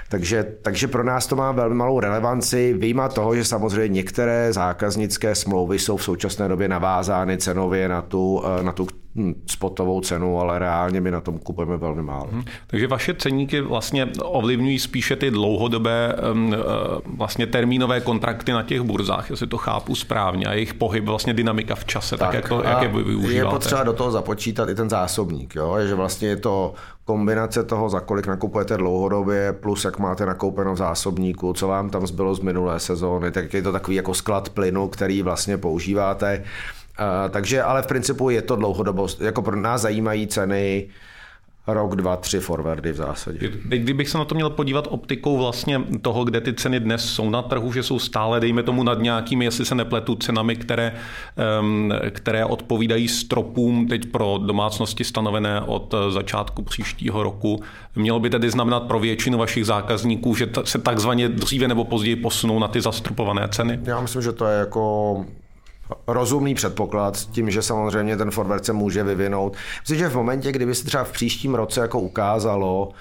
[0.09, 5.35] Takže, takže pro nás to má velmi malou relevanci, výjima toho, že samozřejmě některé zákaznické
[5.35, 8.87] smlouvy jsou v současné době navázány cenově na tu, na tu
[9.45, 12.27] spotovou cenu, ale reálně my na tom kupujeme velmi málo.
[12.31, 12.43] Hmm.
[12.67, 16.55] Takže vaše ceníky vlastně ovlivňují spíše ty dlouhodobé um,
[17.17, 21.75] vlastně termínové kontrakty na těch burzách, jestli to chápu správně, a jejich pohyb, vlastně dynamika
[21.75, 23.35] v čase, tak, tak jak, to, jak je využíváte.
[23.35, 25.75] Je potřeba do toho započítat i ten zásobník, jo?
[25.87, 26.73] že vlastně je to
[27.05, 32.07] kombinace toho, za kolik nakupujete dlouhodobě, plus jak máte nakoupeno v zásobníku, co vám tam
[32.07, 36.43] zbylo z minulé sezóny, tak je to takový jako sklad plynu, který vlastně používáte.
[36.99, 39.21] Uh, takže ale v principu je to dlouhodobost.
[39.21, 40.89] Jako pro nás zajímají ceny
[41.67, 43.51] rok, dva, tři forwardy v zásadě.
[43.63, 47.41] Kdybych se na to měl podívat optikou vlastně toho, kde ty ceny dnes jsou na
[47.41, 50.93] trhu, že jsou stále, dejme tomu, nad nějakými, jestli se nepletu, cenami, které,
[52.09, 57.63] které odpovídají stropům teď pro domácnosti stanovené od začátku příštího roku.
[57.95, 62.59] Mělo by tedy znamenat pro většinu vašich zákazníků, že se takzvaně dříve nebo později posunou
[62.59, 63.79] na ty zastropované ceny?
[63.83, 65.25] Já myslím, že to je jako
[66.07, 69.55] rozumný předpoklad s tím, že samozřejmě ten forward se může vyvinout.
[69.81, 72.91] Myslím, že v momentě, kdyby se třeba v příštím roce jako ukázalo,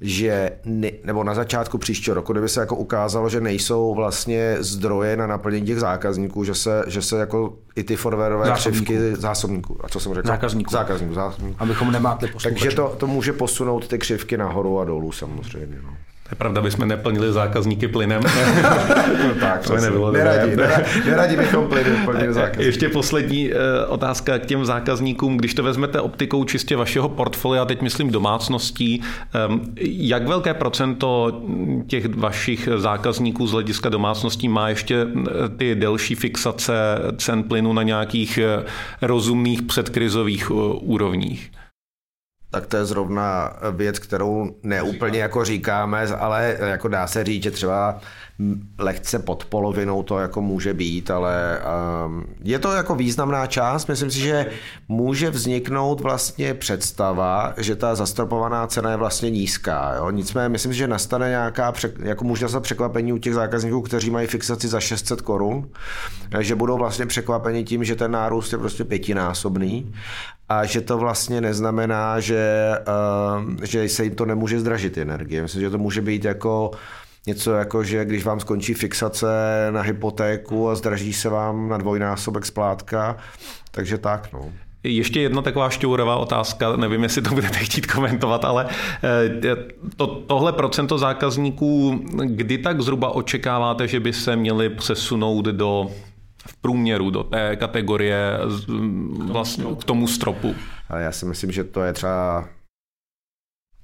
[0.00, 5.16] že ne, nebo na začátku příštího roku, kdyby se jako ukázalo, že nejsou vlastně zdroje
[5.16, 9.78] na naplnění těch zákazníků, že se, že se jako i ty forwarové křivky zásobníků.
[9.84, 10.28] A co jsem řekl?
[10.28, 10.72] Zákazníků.
[10.72, 11.56] Zákazníků, zákazníků.
[11.58, 15.78] Abychom nemátli Takže to, to může posunout ty křivky nahoru a dolů samozřejmě.
[15.82, 15.96] No.
[16.32, 18.22] Je pravda, bychom neplnili zákazníky plynem.
[19.28, 22.64] no tak, to nebylo neradi, neradi, neradi bychom plyny plnili zákazníky.
[22.64, 25.36] Ještě poslední eh, otázka k těm zákazníkům.
[25.36, 29.02] Když to vezmete optikou čistě vašeho portfolia, teď myslím domácností,
[29.34, 31.42] ehm, jak velké procento
[31.86, 36.74] těch vašich zákazníků z hlediska domácností má ještě eh, ty delší fixace
[37.16, 38.64] cen plynu na nějakých eh,
[39.02, 41.50] rozumných předkrizových úrovních?
[42.52, 47.50] Tak to je zrovna věc, kterou neúplně jako říkáme, ale jako dá se říct, že
[47.50, 48.00] třeba
[48.78, 51.60] lehce pod polovinou to jako může být, ale
[52.06, 53.86] um, je to jako významná část.
[53.86, 54.46] Myslím si, že
[54.88, 59.94] může vzniknout vlastně představa, že ta zastropovaná cena je vlastně nízká.
[59.96, 60.10] Jo?
[60.10, 64.26] Nicméně myslím si, že nastane nějaká, jako může nastat překvapení u těch zákazníků, kteří mají
[64.26, 65.68] fixaci za 600 korun,
[66.40, 69.92] že budou vlastně překvapeni tím, že ten nárůst je prostě pětinásobný
[70.52, 72.70] a že to vlastně neznamená, že,
[73.38, 75.42] uh, že se jim to nemůže zdražit energie.
[75.42, 76.70] Myslím, že to může být jako
[77.26, 79.26] něco jako, že když vám skončí fixace
[79.70, 83.16] na hypotéku a zdraží se vám na dvojnásobek splátka,
[83.70, 84.52] takže tak, no.
[84.84, 88.66] Ještě jedna taková šťourová otázka, nevím, jestli to budete chtít komentovat, ale
[89.04, 89.56] eh,
[89.96, 95.90] to, tohle procento zákazníků, kdy tak zhruba očekáváte, že by se měli přesunout do
[96.46, 98.38] v průměru do té kategorie
[99.18, 100.54] vlastně k tomu stropu?
[100.98, 102.48] Já si myslím, že to je třeba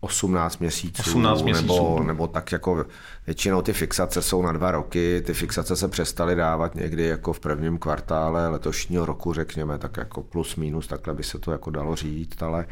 [0.01, 1.67] 18 měsíců, 18 měsíců.
[1.67, 2.87] Nebo, nebo tak jako
[3.27, 7.41] většinou ty fixace jsou na dva roky, ty fixace se přestaly dávat někdy jako v
[7.41, 11.97] prvním kvartále letošního roku, řekněme, tak jako plus minus, takhle by se to jako dalo
[11.97, 12.67] říct, ale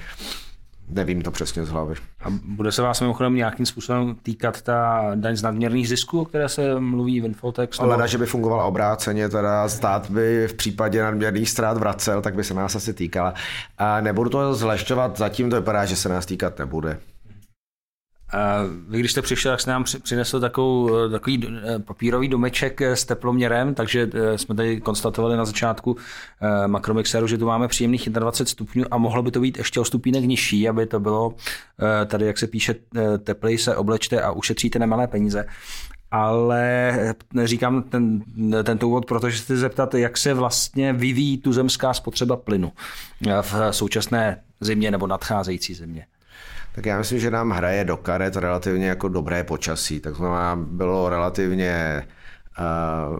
[0.88, 1.94] Nevím to přesně z hlavy.
[2.24, 6.48] A bude se vás mimochodem nějakým způsobem týkat ta daň z nadměrných zisků, o které
[6.48, 7.80] se mluví v Infotex?
[7.80, 12.34] Ale na, že by fungovala obráceně, teda stát by v případě nadměrných ztrát vracel, tak
[12.34, 13.34] by se nás asi týkala.
[13.78, 16.98] A nebudu to zlešťovat, zatím to vypadá, že se nás týkat nebude.
[18.88, 22.96] Vy, když jste přišel, tak jste nám přinesl takovou, eh, takový eh, papírový domeček eh,
[22.96, 25.96] s teploměrem, takže jsme tady konstatovali na začátku
[26.66, 30.24] makromixeru, že tu máme příjemných 21 stupňů a mohlo by to být ještě o stupínek
[30.24, 31.34] nižší, aby to bylo
[32.06, 32.74] tady, jak se píše,
[33.24, 35.46] teplej se oblečte a ušetříte nemalé peníze.
[36.10, 36.92] Ale
[37.44, 38.22] říkám ten,
[38.64, 42.72] tento úvod, protože chci zeptat, jak se vlastně vyvíjí tuzemská spotřeba plynu
[43.42, 46.06] v současné zimě nebo nadcházející zimě.
[46.76, 50.00] Tak já myslím, že nám hraje do karet relativně jako dobré počasí.
[50.00, 52.06] Tak znamená, bylo relativně
[52.58, 53.18] uh,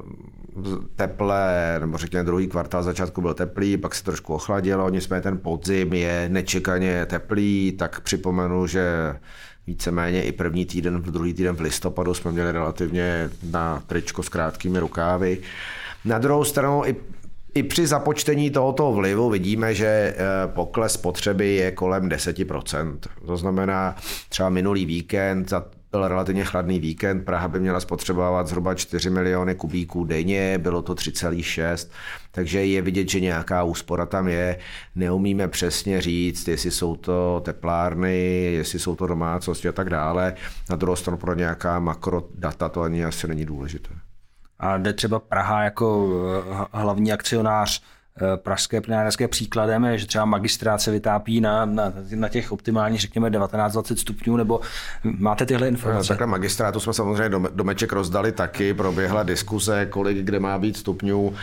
[0.97, 5.93] teplé, nebo řekněme druhý kvartál začátku byl teplý, pak se trošku ochladilo, nicméně ten podzim
[5.93, 9.17] je nečekaně teplý, tak připomenu, že
[9.67, 14.79] víceméně i první týden, druhý týden v listopadu jsme měli relativně na tričko s krátkými
[14.79, 15.39] rukávy.
[16.05, 16.97] Na druhou stranu i
[17.57, 20.15] i při započtení tohoto vlivu vidíme, že eh,
[20.47, 22.99] pokles spotřeby je kolem 10%.
[23.27, 23.97] To znamená,
[24.29, 25.53] třeba minulý víkend,
[25.91, 30.95] byl relativně chladný víkend, Praha by měla spotřebovat zhruba 4 miliony kubíků denně, bylo to
[30.95, 31.91] 3,6,
[32.31, 34.59] takže je vidět, že nějaká úspora tam je.
[34.95, 38.19] Neumíme přesně říct, jestli jsou to teplárny,
[38.53, 40.35] jestli jsou to domácnosti a tak dále.
[40.71, 44.06] Na druhou stranu pro nějaká makrodata to ani asi není důležité
[44.59, 46.09] a jde třeba Praha jako
[46.53, 47.83] eh, hlavní akcionář
[48.17, 53.01] eh, pražské plynárenské příkladem je, že třeba magistrát se vytápí na, na, na těch optimálních,
[53.01, 54.61] řekněme, 19-20 stupňů, nebo
[55.19, 56.09] máte tyhle informace?
[56.09, 61.35] Takhle magistrátu jsme samozřejmě domeček rozdali taky, proběhla diskuse, kolik kde má být stupňů.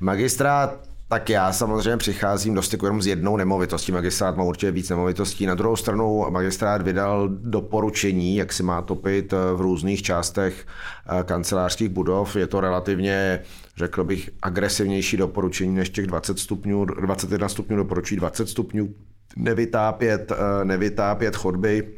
[0.00, 3.92] Magistrát Tak já samozřejmě přicházím do styku jenom s jednou nemovitostí.
[3.92, 5.46] Magistrát má určitě víc nemovitostí.
[5.46, 11.88] Na druhou stranu magistrát vydal doporučení, jak si má topit v různých částech eh, kancelářských
[11.88, 12.36] budov.
[12.36, 13.40] Je to relativně,
[13.76, 16.84] řekl bych, agresivnější doporučení než těch 20 stupňů.
[16.84, 18.94] 21 stupňů doporučí 20 stupňů
[19.36, 21.94] nevytápět, eh, nevytápět chodby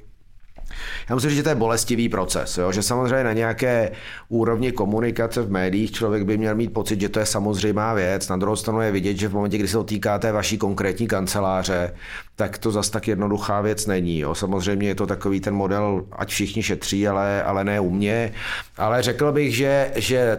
[1.09, 2.73] já musím říct, že to je bolestivý proces, jo?
[2.73, 3.91] že samozřejmě na nějaké
[4.29, 8.29] úrovni komunikace v médiích člověk by měl mít pocit, že to je samozřejmá věc.
[8.29, 11.07] Na druhou stranu je vidět, že v momentě, kdy se to týká té vaší konkrétní
[11.07, 11.95] kanceláře,
[12.37, 14.19] tak to zas tak jednoduchá věc není.
[14.19, 14.35] Jo?
[14.35, 18.33] Samozřejmě je to takový ten model, ať všichni šetří, ale, ale ne u mě.
[18.77, 20.39] Ale řekl bych, že, že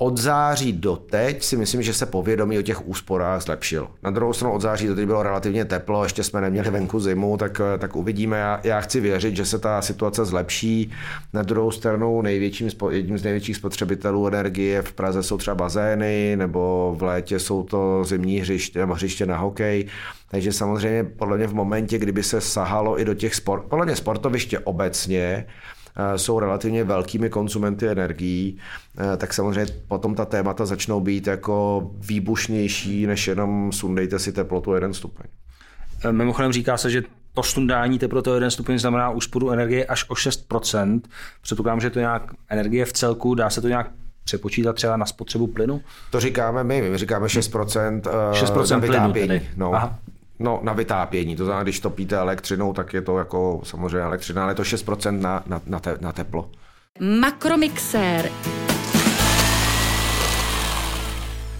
[0.00, 3.88] od září do teď si myslím, že se povědomí o těch úsporách zlepšil.
[4.02, 7.36] Na druhou stranu od září do teď bylo relativně teplo, ještě jsme neměli venku zimu,
[7.36, 8.38] tak, tak uvidíme.
[8.38, 10.92] Já, já chci věřit, že se ta situace zlepší.
[11.32, 16.94] Na druhou stranu největším, jedním z největších spotřebitelů energie v Praze jsou třeba bazény, nebo
[16.98, 19.86] v létě jsou to zimní hřiště nebo hřiště na hokej.
[20.30, 23.96] Takže samozřejmě podle mě v momentě, kdyby se sahalo i do těch sport, podle mě
[23.96, 25.46] sportoviště obecně,
[25.77, 25.77] Eh,
[26.16, 28.58] jsou relativně velkými konsumenty energií,
[28.98, 34.74] eh, tak samozřejmě potom ta témata začnou být jako výbušnější, než jenom sundejte si teplotu
[34.74, 35.26] jeden stupeň.
[36.04, 37.02] Eh, mimochodem říká se, že
[37.34, 41.00] to sundání teploty o jeden stupeň znamená úsporu energie až o 6%.
[41.42, 43.90] Předpokládám, že to nějak energie v celku, dá se to nějak
[44.24, 45.80] přepočítat třeba na spotřebu plynu?
[46.10, 48.00] To říkáme my, my říkáme 6%,
[48.32, 49.48] 6% plynu tedy.
[49.56, 49.74] No.
[49.74, 49.98] Aha.
[50.40, 54.50] No, na vytápění, to znamená, když topíte elektřinou, tak je to jako samozřejmě elektřina, ale
[54.50, 56.50] je to 6% na, na, na, te, na teplo.
[57.20, 58.30] Makromixér.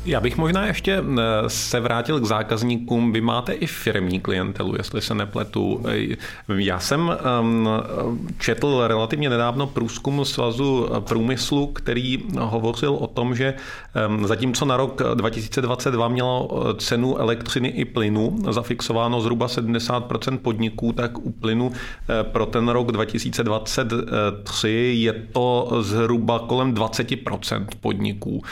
[0.08, 3.12] Já bych možná ještě eh, se vrátil k zákazníkům.
[3.12, 5.84] Vy máte i firmní klientelu, jestli se nepletu.
[5.88, 6.16] Eh,
[6.54, 7.68] já jsem ehm,
[8.38, 13.54] četl relativně nedávno průzkum Svazu průmyslu, který hovořil o tom, že
[13.94, 20.92] ehm, zatímco na rok 2022 mělo eh, cenu elektřiny i plynu zafixováno zhruba 70% podniků,
[20.92, 21.72] tak u plynu
[22.22, 28.42] pro ten rok 2023 je to zhruba kolem 20% podniků.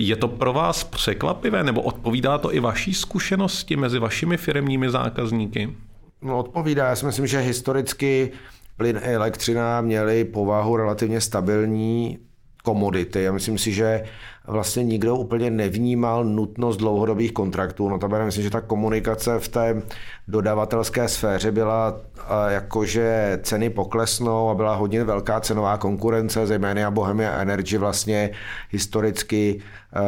[0.00, 5.74] Je to pro vás překvapivé, nebo odpovídá to i vaší zkušenosti mezi vašimi firmními zákazníky?
[6.22, 6.88] No, odpovídá.
[6.88, 8.32] Já si myslím, že historicky
[8.76, 12.18] plyn a elektřina měly povahu relativně stabilní
[12.64, 13.22] komodity.
[13.22, 14.04] Já myslím si, že
[14.48, 17.88] vlastně nikdo úplně nevnímal nutnost dlouhodobých kontraktů.
[17.88, 19.82] No to myslím, že ta komunikace v té
[20.28, 22.00] dodavatelské sféře byla
[22.48, 28.30] jakože ceny poklesnou a byla hodně velká cenová konkurence, zejména Bohemia Energy vlastně
[28.70, 29.60] historicky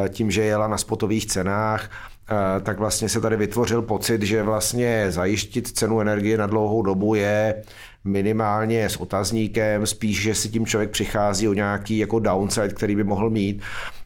[0.08, 1.90] tím, že jela na spotových cenách,
[2.62, 7.62] tak vlastně se tady vytvořil pocit, že vlastně zajištit cenu energie na dlouhou dobu je
[8.04, 13.04] minimálně s otazníkem, spíš, že si tím člověk přichází o nějaký jako downside, který by
[13.04, 13.62] mohl mít.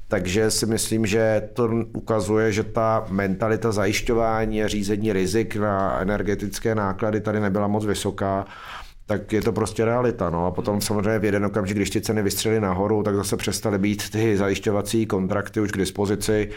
[0.08, 6.74] Takže si myslím, že to ukazuje, že ta mentalita zajišťování a řízení rizik na energetické
[6.74, 8.46] náklady tady nebyla moc vysoká
[9.06, 10.30] tak je to prostě realita.
[10.30, 10.46] No.
[10.46, 14.10] A potom samozřejmě v jeden okamžik, když ty ceny vystřely nahoru, tak zase přestaly být
[14.10, 16.50] ty zajišťovací kontrakty už k dispozici.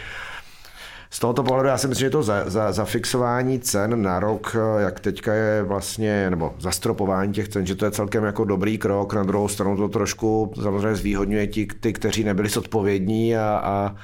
[1.10, 5.00] Z tohoto pohledu já si myslím, že to za, za, zafixování cen na rok, jak
[5.00, 9.14] teďka je vlastně, nebo zastropování těch cen, že to je celkem jako dobrý krok.
[9.14, 13.96] Na druhou stranu to trošku samozřejmě zvýhodňuje ti, ty, kteří nebyli zodpovědní a, a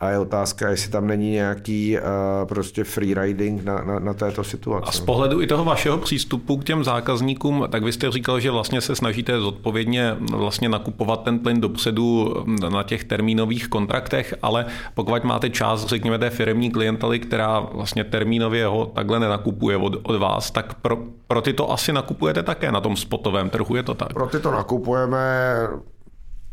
[0.00, 2.04] a je otázka, jestli tam není nějaký uh,
[2.48, 4.88] prostě freeriding na, na, na této situaci.
[4.88, 8.50] A z pohledu i toho vašeho přístupu k těm zákazníkům, tak vy jste říkal, že
[8.50, 12.34] vlastně se snažíte zodpovědně vlastně nakupovat ten plyn dopředu
[12.72, 18.66] na těch termínových kontraktech, ale pokud máte část, řekněme, té firmní klientely, která vlastně termínově
[18.66, 22.80] ho takhle nenakupuje od, od vás, tak pro, pro ty to asi nakupujete také na
[22.80, 24.12] tom spotovém trhu, je to tak?
[24.12, 25.18] Pro ty to nakupujeme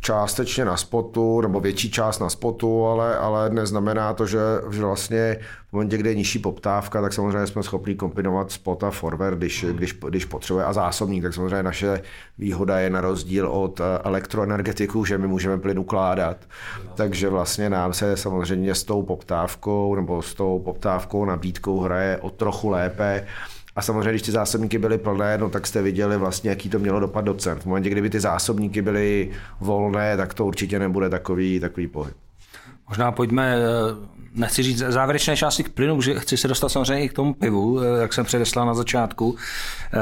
[0.04, 4.40] částečně na spotu, nebo větší část na spotu, ale, ale neznamená to, že,
[4.72, 5.38] že vlastně
[5.70, 9.66] v momentě, kdy je nižší poptávka, tak samozřejmě jsme schopni kombinovat spot a forward, když,
[9.72, 12.02] když, když potřebuje a zásobník, tak samozřejmě naše
[12.38, 16.38] výhoda je na rozdíl od eh, elektroenergetiků, že my můžeme plyn ukládat.
[16.96, 22.30] Takže vlastně nám se samozřejmě s tou poptávkou nebo s tou poptávkou nabídkou hraje o
[22.30, 23.26] trochu lépe
[23.76, 27.00] a samozřejmě, když ty zásobníky byly plné, no, tak jste viděli vlastně, jaký to mělo
[27.00, 27.60] dopad do cen.
[27.60, 32.16] V momentě, kdyby ty zásobníky byly volné, tak to určitě nebude takový, takový pohyb.
[32.90, 33.60] Možná pojďme, eh,
[34.36, 37.82] nechci říct závěrečné části k plynu, že chci se dostat samozřejmě i k tomu pivu,
[37.82, 39.36] eh, jak jsem předeslal na začátku.
[39.94, 40.00] Eh,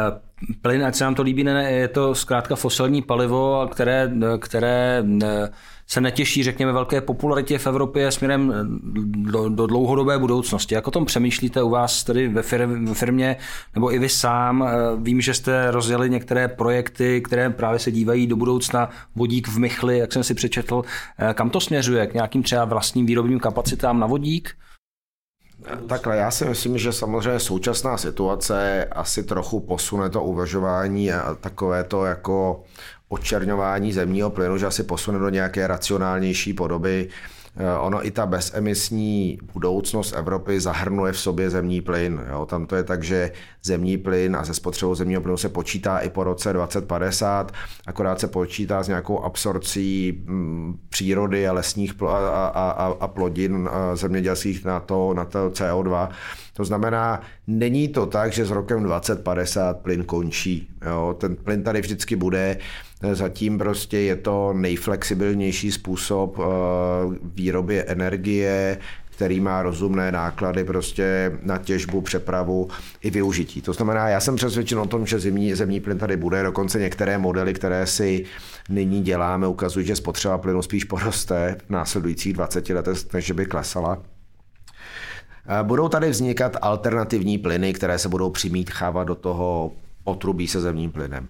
[0.61, 5.03] plyn, ať se nám to líbí, ne, je to zkrátka fosilní palivo, které, které
[5.91, 8.63] se netěší, řekněme, velké popularitě v Evropě směrem eh,
[9.31, 10.75] do, do dlouhodobé budoucnosti.
[10.75, 13.37] Jak o tom přemýšlíte u vás tedy ve, firmě, ve firmě,
[13.75, 14.63] nebo i vy sám?
[14.63, 18.89] Eh, vím, že jste rozjeli některé projekty, které právě se dívají do budoucna.
[19.15, 20.83] Vodík v Mychli, jak jsem si přečetl.
[21.19, 22.07] Eh, kam to směřuje?
[22.07, 24.49] K nějakým třeba vlastním výrobním kapacitám na vodík?
[25.87, 31.83] Takhle, já si myslím, že samozřejmě současná situace asi trochu posune to uvažování a takové
[31.83, 32.63] to jako
[33.11, 37.09] očerňování zemního plynu, že asi posune do nějaké racionálnější podoby.
[37.57, 42.21] Eh, ono i ta bezemisní budoucnost Evropy zahrnuje v sobě zemní plyn.
[42.29, 42.45] Jo.
[42.45, 43.31] Tam to je tak, že
[43.63, 47.51] zemní plyn a ze spotřebou zemního plynu se počítá i po roce 2050,
[47.87, 53.69] akorát se počítá s nějakou absorcí mm, přírody a lesních a, a, a, a plodin
[53.71, 56.09] a zemědělských na to, na to CO2.
[56.53, 60.69] To znamená, není to tak, že s rokem 2050 plyn končí.
[60.85, 61.15] Jo.
[61.17, 62.57] Ten plyn tady vždycky bude.
[63.13, 66.43] Zatím prostě je to nejflexibilnější způsob eh,
[67.23, 68.77] výroby energie,
[69.09, 72.67] který má rozumné náklady prostě na těžbu, přepravu
[73.01, 73.61] i využití.
[73.61, 77.17] To znamená, já jsem přesvědčen o tom, že zimní, zemní plyn tady bude, dokonce některé
[77.17, 78.25] modely, které si
[78.69, 83.97] nyní děláme, ukazují, že spotřeba plynu spíš poroste v následujících 20 letech, než by klesala.
[85.47, 89.71] Eh, budou tady vznikat alternativní plyny, které se budou přimítchávat do toho
[90.03, 91.27] potrubí se zemním plynem.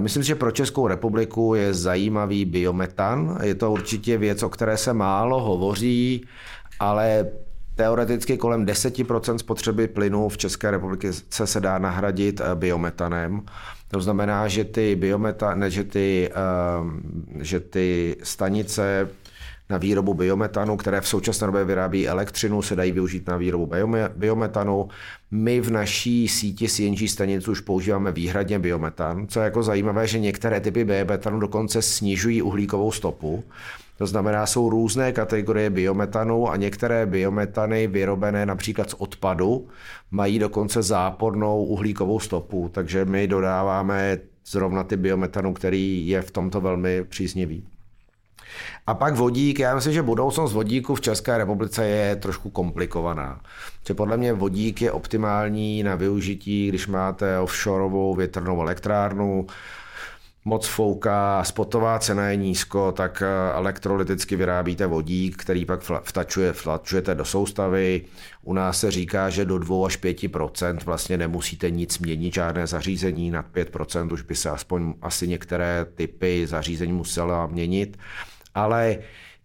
[0.00, 3.38] Myslím si, že pro Českou republiku je zajímavý biometan.
[3.42, 6.26] Je to určitě věc, o které se málo hovoří,
[6.80, 7.26] ale
[7.74, 13.42] teoreticky kolem 10% spotřeby plynu v České republice se dá nahradit eh, biometanem.
[13.90, 17.00] To znamená, že ty, biometa, ne, že ty, ehm,
[17.40, 19.08] že ty stanice
[19.74, 23.70] na výrobu biometanu, které v současné době vyrábí elektřinu, se dají využít na výrobu
[24.16, 24.88] biometanu.
[25.30, 30.18] My v naší síti CNG stanic už používáme výhradně biometan, co je jako zajímavé, že
[30.18, 33.44] některé typy biometanu dokonce snižují uhlíkovou stopu.
[33.98, 39.66] To znamená, jsou různé kategorie biometanu a některé biometany vyrobené například z odpadu
[40.10, 46.60] mají dokonce zápornou uhlíkovou stopu, takže my dodáváme zrovna ty biometanu, který je v tomto
[46.60, 47.73] velmi příznivý.
[48.86, 53.40] A pak vodík, já myslím, že budoucnost vodíku v České republice je trošku komplikovaná.
[53.86, 59.46] Že podle mě vodík je optimální na využití, když máte offshoreovou větrnou elektrárnu,
[60.44, 67.14] moc fouká, spotová cena je nízko, tak eh, elektrolyticky vyrábíte vodík, který pak vtačuje, vtačujete
[67.14, 68.02] do soustavy.
[68.42, 73.30] U nás se říká, že do 2 až 5% vlastně nemusíte nic měnit, žádné zařízení,
[73.30, 77.96] nad 5% už by se aspoň asi některé typy zařízení musela měnit
[78.54, 78.98] ale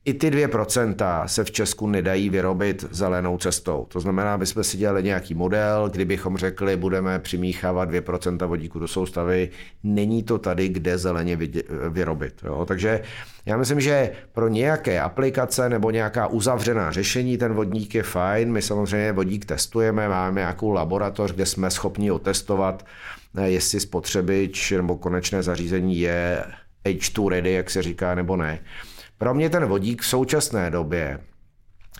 [0.05, 3.85] i ty 2% se v Česku nedají vyrobit zelenou cestou.
[3.89, 8.87] To znamená, aby jsme si dělali nějaký model, kdybychom řekli, budeme přimíchávat 2% vodíku do
[8.87, 9.49] soustavy,
[9.83, 11.37] není to tady, kde zeleně
[11.89, 12.33] vyrobit.
[12.43, 12.65] Jo?
[12.65, 13.01] Takže
[13.45, 18.51] já myslím, že pro nějaké aplikace nebo nějaká uzavřená řešení ten vodík je fajn.
[18.51, 22.85] My samozřejmě vodík testujeme, máme nějakou laboratoř, kde jsme schopni otestovat,
[23.37, 26.43] eh, jestli spotřebič nebo konečné zařízení je
[26.85, 28.59] H2 ready, jak se říká, nebo ne.
[29.19, 31.19] Pro mě ten vodík v současné době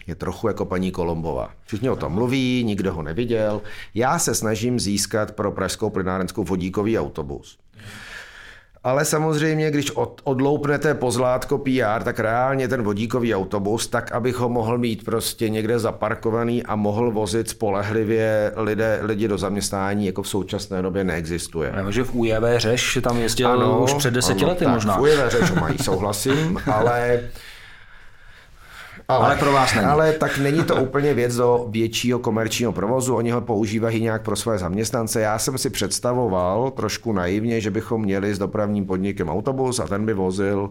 [0.08, 1.54] je trochu jako paní Kolombova.
[1.66, 3.62] Všichni o tom mluví, nikdo ho neviděl.
[3.94, 7.60] Já se snažím získat pro pražskou plynárenskou vodíkový autobus.
[8.84, 14.50] Ale samozřejmě, když od, odloupnete pozlátko PR, tak reálně ten vodíkový autobus, tak abych ho
[14.50, 20.28] mohl mít prostě někde zaparkovaný a mohl vozit spolehlivě lidé, lidi do zaměstnání, jako v
[20.28, 21.74] současné době neexistuje.
[21.76, 24.98] Já že v UJV Řeš tam jezdil ano, už před deseti ano, lety tak, možná.
[24.98, 27.20] V UJV Řeš mají, souhlasím, ale
[29.10, 29.88] ale, ale pro vás není.
[29.88, 34.36] Ale tak není to úplně věc do většího komerčního provozu, oni ho používají nějak pro
[34.36, 35.22] své zaměstnance.
[35.22, 40.06] Já jsem si představoval trošku naivně, že bychom měli s dopravním podnikem autobus a ten
[40.06, 40.70] by vozil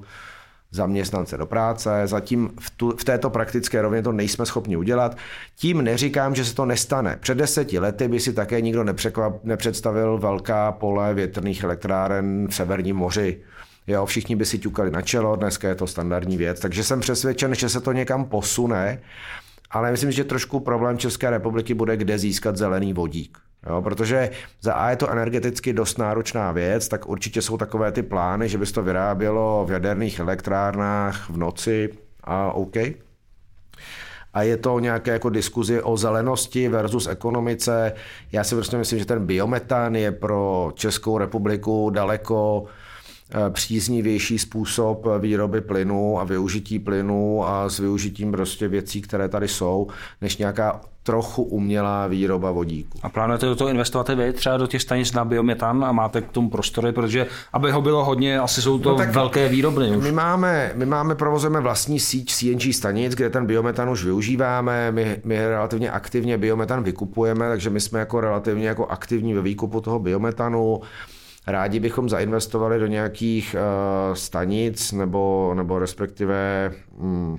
[0.70, 2.02] zaměstnance do práce.
[2.04, 5.16] Zatím v, tu, v této praktické rovně to nejsme schopni udělat.
[5.56, 7.16] Tím neříkám, že se to nestane.
[7.20, 8.84] Před deseti lety by si také nikdo
[9.44, 13.40] nepředstavil velká pole větrných elektráren v Severním moři
[13.88, 17.54] Jo, všichni by si ťukali na čelo, dneska je to standardní věc, takže jsem přesvědčen,
[17.54, 19.00] že se to někam posune,
[19.70, 23.38] ale myslím, že trošku problém České republiky bude, kde získat zelený vodík.
[23.68, 24.30] Jo, protože
[24.60, 28.58] za A je to energeticky dost náročná věc, tak určitě jsou takové ty plány, že
[28.58, 31.88] by se to vyrábělo v jaderných elektrárnách v noci
[32.24, 32.76] a OK.
[34.34, 37.92] A je to nějaké jako diskuzi o zelenosti versus ekonomice.
[38.32, 42.87] Já si prostě myslím, že ten biometan je pro Českou republiku daleko Eh,
[43.50, 49.86] příznivější způsob výroby plynu a využití plynu a s využitím prostě věcí, které tady jsou,
[50.20, 52.98] než nějaká trochu umělá výroba vodíku.
[53.02, 56.20] A plánujete do toho investovat i vy třeba do těch stanic na biometan a máte
[56.20, 59.96] k tomu prostory, protože aby ho bylo hodně, asi jsou to no tak velké výrobny.
[59.96, 60.04] Už.
[60.04, 65.20] My máme, my máme, provozujeme vlastní síť CNG stanic, kde ten biometan už využíváme, my,
[65.24, 69.98] my relativně aktivně biometan vykupujeme, takže my jsme jako relativně jako aktivní ve výkupu toho
[69.98, 70.80] biometanu.
[71.48, 77.38] Rádi bychom zainvestovali do nějakých uh, stanic nebo, nebo respektive um,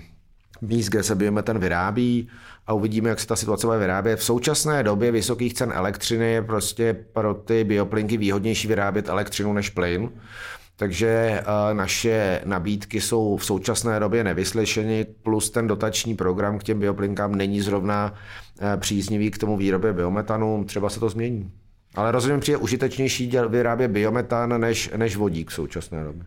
[0.62, 2.30] míst, kde se biometan vyrábí
[2.68, 4.16] a uvidíme, jak se ta situace bude vyrábět.
[4.16, 9.70] V současné době vysokých cen elektřiny je prostě pro ty bioplinky výhodnější vyrábět elektřinu než
[9.70, 10.10] plyn.
[10.76, 16.80] Takže eh, naše nabídky jsou v současné době nevyslyšeny, plus ten dotační program k těm
[16.80, 18.14] bioplinkám není zrovna
[18.62, 21.51] eh, příznivý k tomu výrobě biometanu, třeba se to změní.
[21.96, 26.26] Ale rozhodně přijde užitečnější vyrábět biometan než, než vodík v současné době.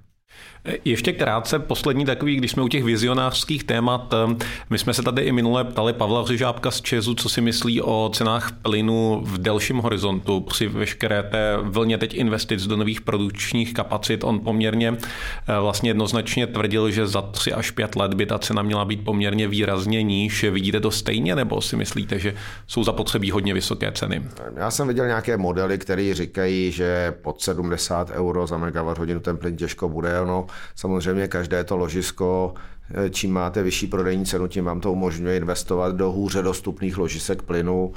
[0.85, 5.23] Ještě krátce, poslední takový, když jsme u těch vizionářských témat, eh, my jsme se tady
[5.23, 9.79] i minule ptali Pavla Hřižábka z Česu, co si myslí o cenách plynu v delším
[9.79, 14.25] horizontu při veškeré té vlně teď investic do nových produkčních kapacit.
[14.25, 18.63] On poměrně eh, vlastně jednoznačně tvrdil, že za 3 až 5 let by ta cena
[18.63, 20.45] měla být poměrně výrazně níž.
[20.45, 22.35] Vidíte to stejně, nebo si myslíte, že
[22.67, 24.23] jsou zapotřebí hodně vysoké ceny?
[24.57, 29.37] Já jsem viděl nějaké modely, které říkají, že pod 70 euro za megawatt hodinu ten
[29.37, 30.13] plyn těžko bude.
[30.27, 32.55] No, Samozřejmě každé to ložisko,
[32.95, 37.43] eh, čím máte vyšší prodejní cenu, tím vám to umožňuje investovat do hůře dostupných ložisek
[37.43, 37.93] plynu,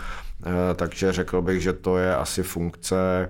[0.46, 3.30] eh, takže řekl bych, že to je asi funkce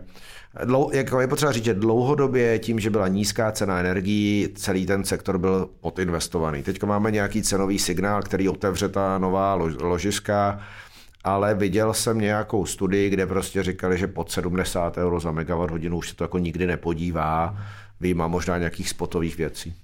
[0.64, 5.04] Dlou, jako je potřeba říct, že dlouhodobě tím, že byla nízká cena energií, celý ten
[5.04, 6.64] sektor byl podinvestovaný.
[6.64, 10.60] Teď máme nějaký cenový signál, který otevře ta nová ložiska,
[11.24, 15.98] ale viděl jsem nějakou studii, kde prostě říkali, že pod 70 euro za megawatt hodinu
[15.98, 17.58] už se to jako nikdy nepodívá
[18.02, 19.76] výjima možná nějakých spotových věcí.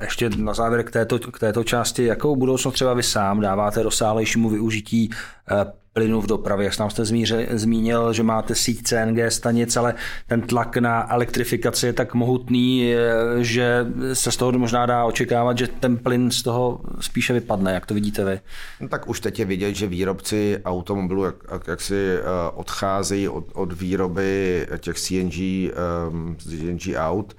[0.00, 4.50] Ještě na závěr k této, k této části, jakou budoucnost třeba vy sám dáváte rozsálejšímu
[4.50, 6.64] využití eh, plynu v dopravě.
[6.64, 9.94] Jak nám jste zmířil, zmínil, že máte síť CNG stanic, ale
[10.26, 12.94] ten tlak na elektrifikaci je tak mohutný,
[13.38, 17.72] že se z toho možná dá očekávat, že ten plyn z toho spíše vypadne.
[17.72, 18.40] Jak to vidíte vy?
[18.80, 23.28] No, tak už teď je vidět, že výrobci automobilů jak, jak, jak si uh, odcházejí
[23.28, 27.36] od, od výroby těch CNG, um, CNG aut.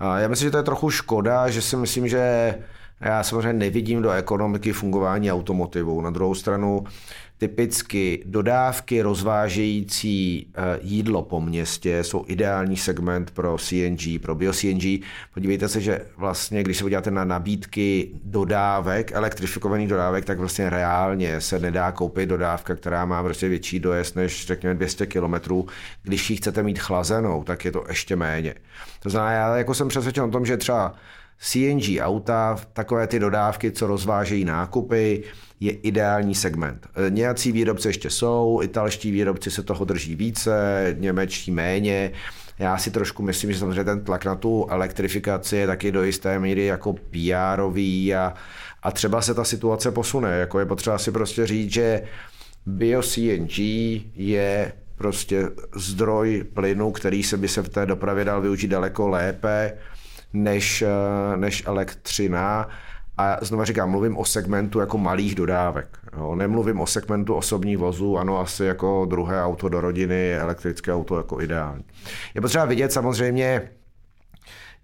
[0.00, 2.54] Uh, já myslím, že to je trochu škoda, že si myslím, že
[3.02, 6.00] já samozřejmě nevidím do ekonomiky fungování automotivu.
[6.00, 6.84] Na druhou stranu
[7.42, 15.02] Typicky dodávky rozvážející eh, jídlo po městě jsou ideální segment pro CNG, pro bio-CNG.
[15.34, 21.40] Podívejte se, že vlastně, když se podíváte na nabídky dodávek, elektrifikovaných dodávek, tak vlastně reálně
[21.40, 25.34] se nedá koupit dodávka, která má prostě větší dojezd než řekněme 200 km.
[26.02, 28.54] Když ji chcete mít chlazenou, tak je to ještě méně.
[29.02, 30.94] To znamená, já jako jsem přesvědčen o tom, že třeba
[31.38, 35.24] CNG auta, takové ty dodávky, co rozvážejí nákupy,
[35.64, 36.86] je ideální segment.
[37.06, 42.12] E, nějací výrobci ještě jsou, italští výrobci se toho drží více, němečtí méně.
[42.58, 46.38] Já si trošku myslím, že samozřejmě ten tlak na tu elektrifikaci je taky do jisté
[46.38, 48.34] míry jako PR-ový a,
[48.82, 50.38] a třeba se ta situace posune.
[50.38, 52.02] Jako je potřeba si prostě říct, že
[52.66, 59.08] bio-CNG je prostě zdroj plynu, který se by se v té dopravě dal využít daleko
[59.08, 59.72] lépe
[60.32, 62.68] než, eh, než elektřina.
[63.22, 65.98] A znovu říkám, mluvím o segmentu jako malých dodávek.
[66.16, 66.34] Jo.
[66.34, 71.40] Nemluvím o segmentu osobních vozů, ano, asi jako druhé auto do rodiny, elektrické auto jako
[71.40, 71.84] ideální.
[72.34, 73.70] Je potřeba vidět samozřejmě,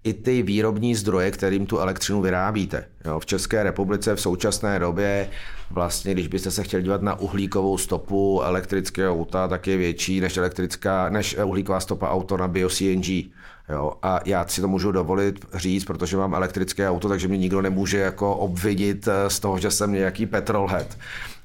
[0.04, 2.84] i ty výrobní zdroje, kterým tu elektřinu vyrábíte.
[3.04, 5.30] Jo, v České republice v současné době,
[5.70, 10.36] vlastně, když byste se chtěli dívat na uhlíkovou stopu elektrického auta, tak je větší než,
[10.36, 13.30] elektrická, než uhlíková stopa auto na bio-CNG.
[13.68, 17.62] Jo, a já si to můžu dovolit říct, protože mám elektrické auto, takže mě nikdo
[17.62, 20.96] nemůže jako obvinit eh, z toho, že jsem nějaký petrolhead.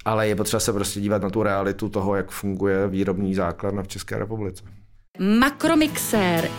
[0.06, 3.88] Ale je potřeba se prostě dívat na tu realitu toho, jak funguje výrobní základna v
[3.88, 4.64] České republice.
[5.40, 6.50] Makromixér.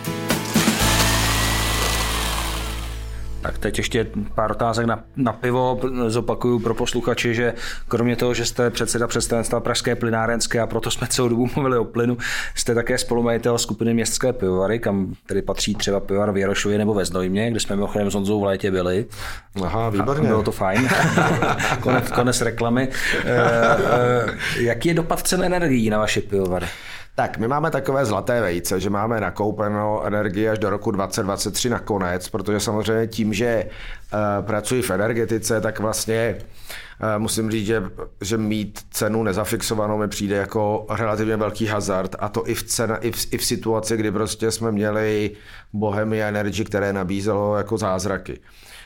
[3.45, 5.79] Tak teď ještě pár otázek na, na pivo.
[6.07, 7.53] Zopakuju pro posluchače, že
[7.87, 11.85] kromě toho, že jste předseda představenstva Pražské plynárenské a proto jsme celou dobu mluvili o
[11.85, 12.17] plynu,
[12.55, 17.05] jste také spolumajitel skupiny Městské pivovary, kam tedy patří třeba pivovar v Jarošově nebo ve
[17.05, 19.05] Znojmě, kde jsme mimochodem s Honzou v létě byli.
[19.63, 20.27] Aha, výborně.
[20.27, 20.89] Bylo to fajn.
[21.79, 22.89] konec, konec reklamy.
[23.25, 26.67] E, e, jaký je dopad cen energií na vaše pivovary?
[27.15, 32.29] Tak, my máme takové zlaté vejce, že máme nakoupeno energii až do roku 2023 nakonec,
[32.29, 37.83] protože samozřejmě tím, že uh, pracuji v energetice, tak vlastně uh, musím říct, že,
[38.21, 42.97] že mít cenu nezafixovanou mi přijde jako relativně velký hazard a to i v, cena,
[42.97, 45.31] i v, i v situaci, kdy prostě jsme měli
[45.73, 48.39] Bohemia Energy, které nabízelo jako zázraky.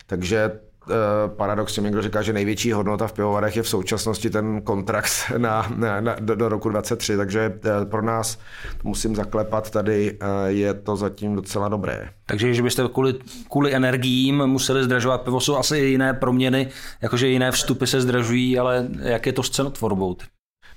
[0.08, 0.52] Takže
[0.90, 5.72] Eh, paradoxně někdo říká, že největší hodnota v pivovarech je v současnosti ten kontrakt na,
[5.76, 8.40] na, na, do, roku 23, takže eh, pro nás,
[8.84, 12.10] musím zaklepat, tady eh, je to zatím docela dobré.
[12.26, 13.14] Takže, že byste kvůli,
[13.52, 16.68] kvůli energiím museli zdražovat pivo, jsou asi jiné proměny,
[17.02, 20.16] jakože jiné vstupy se zdražují, ale jak je to s cenotvorbou?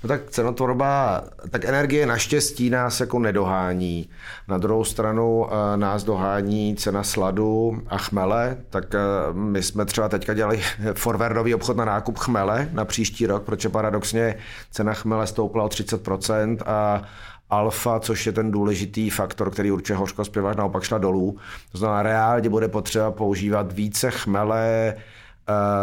[0.03, 4.09] No tak cenotvorba, tak energie naštěstí nás jako nedohání.
[4.48, 8.98] Na druhou stranu eh, nás dohání cena sladu a chmele, tak eh,
[9.32, 10.61] my jsme třeba teďka dělali
[10.94, 14.34] forwardový obchod na nákup chmele na příští rok, protože paradoxně
[14.70, 17.03] cena chmele stoupla o 30% a
[17.50, 21.38] alfa, což je ten důležitý faktor, který určuje hořkost piva, naopak šla dolů.
[21.72, 24.94] To znamená, reálně bude potřeba používat více chmele,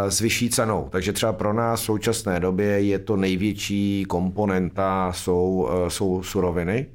[0.08, 0.88] s vyšší cenou.
[0.90, 6.86] Takže třeba pro nás v současné době je to největší komponenta jsou, eh, jsou suroviny.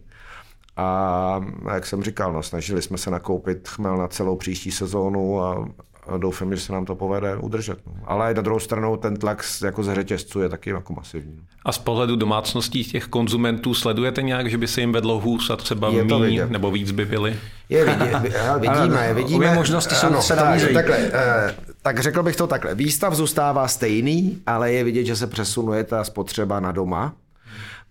[0.77, 1.41] A
[1.73, 5.94] jak jsem říkal, no, snažili jsme se nakoupit chmel na celou příští sezónu a a
[6.17, 7.79] doufám, že se nám to povede udržet.
[7.87, 7.93] No.
[8.05, 11.35] Ale na druhou stranu ten tlak jako ze řetězců je taky jako masivní.
[11.35, 11.43] No.
[11.65, 15.55] A z pohledu domácností těch konzumentů sledujete nějak, že by se jim vedlo hůř a
[15.55, 17.35] třeba míň nebo víc by byli?
[17.69, 18.11] Je, vidí,
[18.59, 19.35] vidíme, vidíme.
[19.35, 22.75] Obě možnosti jsou ano, se tak, takhle, eh, tak řekl bych to takhle.
[22.75, 27.13] Výstav zůstává stejný, ale je vidět, že se přesunuje ta spotřeba na doma.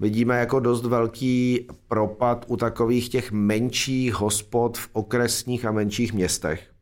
[0.00, 6.73] Vidíme jako dost velký propad u takových těch menších hospod v okresních a menších městech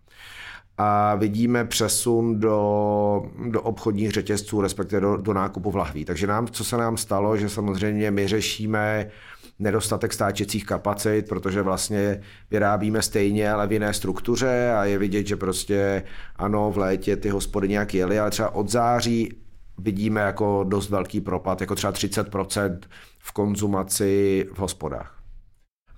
[0.84, 6.04] a vidíme přesun do, do obchodních řetězců, respektive do, do nákupu v lahví.
[6.04, 9.10] Takže nám, co se nám stalo, že samozřejmě my řešíme
[9.58, 12.20] nedostatek stáčecích kapacit, protože vlastně
[12.50, 16.02] vyrábíme stejně, ale v jiné struktuře a je vidět, že prostě
[16.36, 19.32] ano, v létě ty hospody nějak jeli, ale třeba od září
[19.78, 22.78] vidíme jako dost velký propad, jako třeba 30%
[23.18, 25.18] v konzumaci v hospodách.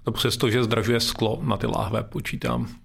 [0.06, 2.83] No přesto, že zdražuje sklo na ty láhve, počítám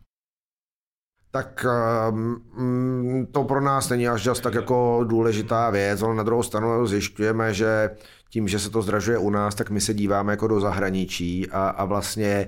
[1.31, 1.65] tak
[2.09, 7.53] um, to pro nás není až tak jako důležitá věc, ale na druhou stranu zjišťujeme,
[7.53, 7.89] že
[8.29, 11.69] tím, že se to zdražuje u nás, tak my se díváme jako do zahraničí a,
[11.69, 12.47] a vlastně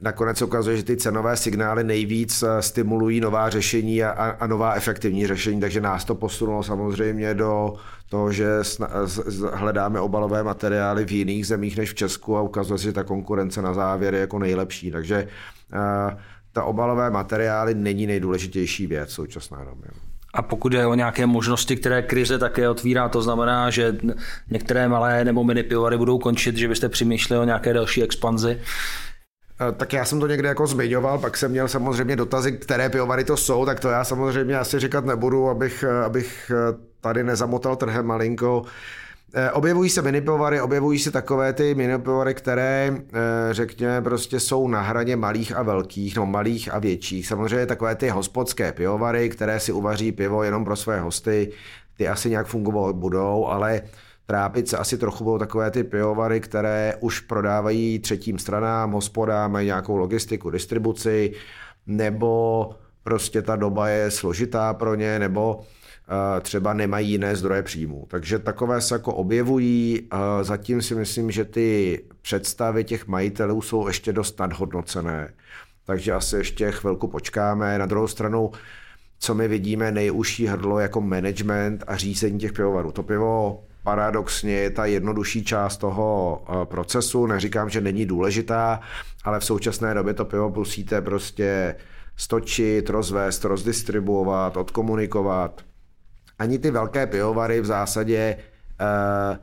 [0.00, 4.74] nakonec se ukazuje, že ty cenové signály nejvíc eh, stimulují nová řešení a, a nová
[4.74, 7.74] efektivní řešení, takže nás to posunulo samozřejmě do
[8.08, 8.48] toho, že
[9.52, 13.62] hledáme obalové materiály v jiných zemích než v Česku a ukazuje se, že ta konkurence
[13.62, 14.90] na závěr je jako nejlepší.
[14.90, 15.28] Takže
[15.72, 16.20] uh,
[16.52, 19.90] ta obalové materiály není nejdůležitější věc v současné době.
[20.34, 23.96] A pokud je o nějaké možnosti, které krize také otvírá, to znamená, že
[24.50, 28.60] některé malé nebo mini pivovary budou končit, že byste přemýšleli o nějaké další expanzi?
[29.68, 33.24] Eh, tak já jsem to někde jako zmiňoval, pak jsem měl samozřejmě dotazy, které pivovary
[33.24, 37.76] to jsou, tak to já samozřejmě asi říkat nebudu, abych, eh, abych eh, tady nezamotal
[37.76, 38.64] trhem malinko.
[39.34, 44.80] Eh, objevují se minipivovary, objevují se takové ty minipivovary, které, eh, řekněme, prostě jsou na
[44.80, 47.26] hraně malých a velkých, no malých a větších.
[47.26, 51.52] Samozřejmě takové ty hospodské pivovary, které si uvaří pivo jenom pro své hosty,
[51.96, 53.82] ty asi nějak fungovat budou, ale
[54.26, 59.66] trápit se asi trochu budou takové ty pivovary, které už prodávají třetím stranám, hospodám, mají
[59.66, 61.32] nějakou logistiku, distribuci,
[61.86, 62.70] nebo
[63.02, 65.60] prostě ta doba je složitá pro ně, nebo
[66.40, 68.06] třeba nemají jiné zdroje příjmu.
[68.08, 70.08] Takže takové se jako objevují.
[70.42, 75.32] Zatím si myslím, že ty představy těch majitelů jsou ještě dost nadhodnocené.
[75.86, 77.78] Takže asi ještě chvilku počkáme.
[77.78, 78.50] Na druhou stranu,
[79.18, 82.92] co my vidíme, nejužší hrdlo jako management a řízení těch pivovarů.
[82.92, 87.26] To pivo paradoxně je ta jednodušší část toho procesu.
[87.26, 88.80] Neříkám, že není důležitá,
[89.24, 91.74] ale v současné době to pivo musíte prostě
[92.16, 95.62] stočit, rozvést, rozdistribuovat, odkomunikovat
[96.38, 98.36] ani ty velké pivovary v zásadě
[98.80, 99.36] uh,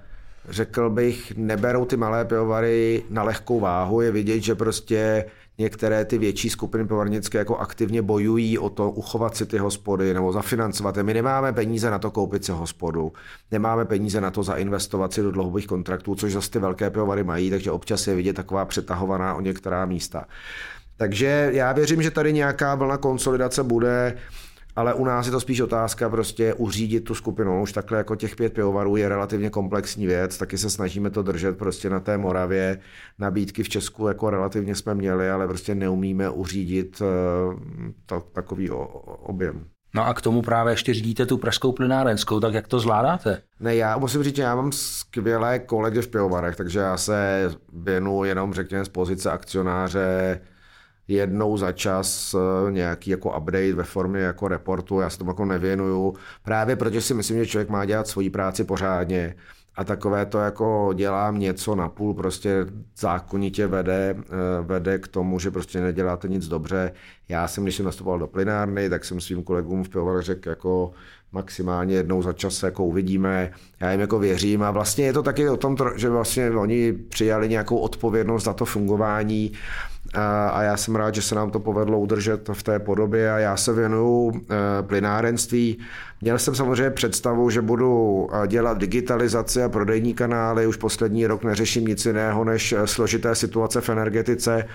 [0.50, 4.02] řekl bych, neberou ty malé pivovary na lehkou váhu.
[4.02, 5.26] Je vidět, že prostě
[5.58, 10.32] některé ty větší skupiny pivovarnické jako aktivně bojují o to uchovat si ty hospody nebo
[10.32, 13.14] zafinancovat My nemáme peníze na to koupit si hospodu,
[13.52, 17.50] nemáme peníze na to zainvestovat si do dlouhých kontraktů, což zase ty velké pivovary mají,
[17.50, 20.26] takže občas je vidět taková přetahovaná o některá místa.
[20.98, 24.18] Takže já věřím, že tady nějaká vlna konsolidace bude
[24.80, 27.62] ale u nás je to spíš otázka prostě uřídit tu skupinu.
[27.62, 31.58] Už takhle jako těch pět pivovarů je relativně komplexní věc, taky se snažíme to držet
[31.58, 32.80] prostě na té Moravě.
[33.20, 37.06] Nabídky v Česku jako relativně jsme měli, ale prostě neumíme uřídit eh,
[38.06, 38.70] to, takový
[39.24, 39.66] objem.
[39.96, 43.42] No a k tomu právě ještě řídíte tu pražskou plynárenskou, tak jak to zvládáte?
[43.60, 48.24] Ne, já musím říct, že já mám skvělé kolegy v pivovarech, takže já se věnu
[48.24, 50.40] jenom, řekněme, z pozice akcionáře
[51.10, 55.46] jednou za čas eh, nějaký jako update ve formě jako reportu, já se tomu jako
[55.46, 59.36] nevěnuju, právě protože si myslím, že člověk má dělat svoji práci pořádně
[59.80, 62.66] a takové to jako dělám něco na půl prostě
[62.98, 64.24] zákonitě vede, eh,
[64.62, 66.92] vede k tomu, že prostě neděláte nic dobře.
[67.30, 70.92] Já jsem, když jsem nastupoval do plinárny, tak jsem svým kolegům v pivovarech řekl jako
[71.32, 73.52] maximálně jednou za čas jako uvidíme.
[73.80, 77.50] Já jim jako věřím a vlastně je to taky o tom, že vlastně oni přijali
[77.50, 79.52] nějakou odpovědnost za to fungování
[80.14, 83.58] a já jsem rád, že se nám to povedlo udržet v té podobě a já
[83.58, 84.42] se věnuju
[84.82, 85.80] plynárenství.
[86.22, 90.68] Měl jsem samozřejmě představu, že budu dělat digitalizaci a prodejní kanály.
[90.68, 94.68] Už poslední rok neřeším nic jiného než složité situace v energetice.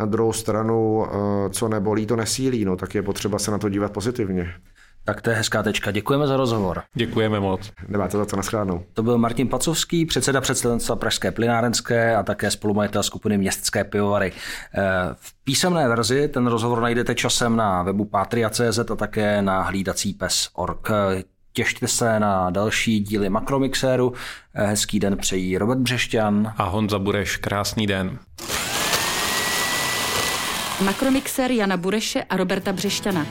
[0.00, 1.06] Na druhou stranu,
[1.50, 4.54] co nebolí, to nesílí, no, tak je potřeba se na to dívat pozitivně.
[5.08, 5.90] Tak to je hezká tečka.
[5.90, 6.82] Děkujeme za rozhovor.
[6.94, 7.72] Děkujeme moc.
[7.88, 8.84] Nemáte za to naschrádnou.
[8.94, 14.32] To byl Martin Pacovský, předseda představenstva Pražské plynárenské a také spolumajitel skupiny Městské pivovary.
[14.74, 14.82] Eh,
[15.14, 20.88] v písemné verzi ten rozhovor najdete časem na webu patria.cz a také na hlídací pes.org.
[21.52, 24.12] Těšte se na další díly Makromixéru.
[24.54, 26.52] Eh, hezký den přejí Robert Břešťan.
[26.56, 28.18] A Honza Bureš, krásný den.
[30.84, 33.26] Makromixer Jana Bureše a Roberta Břešťana.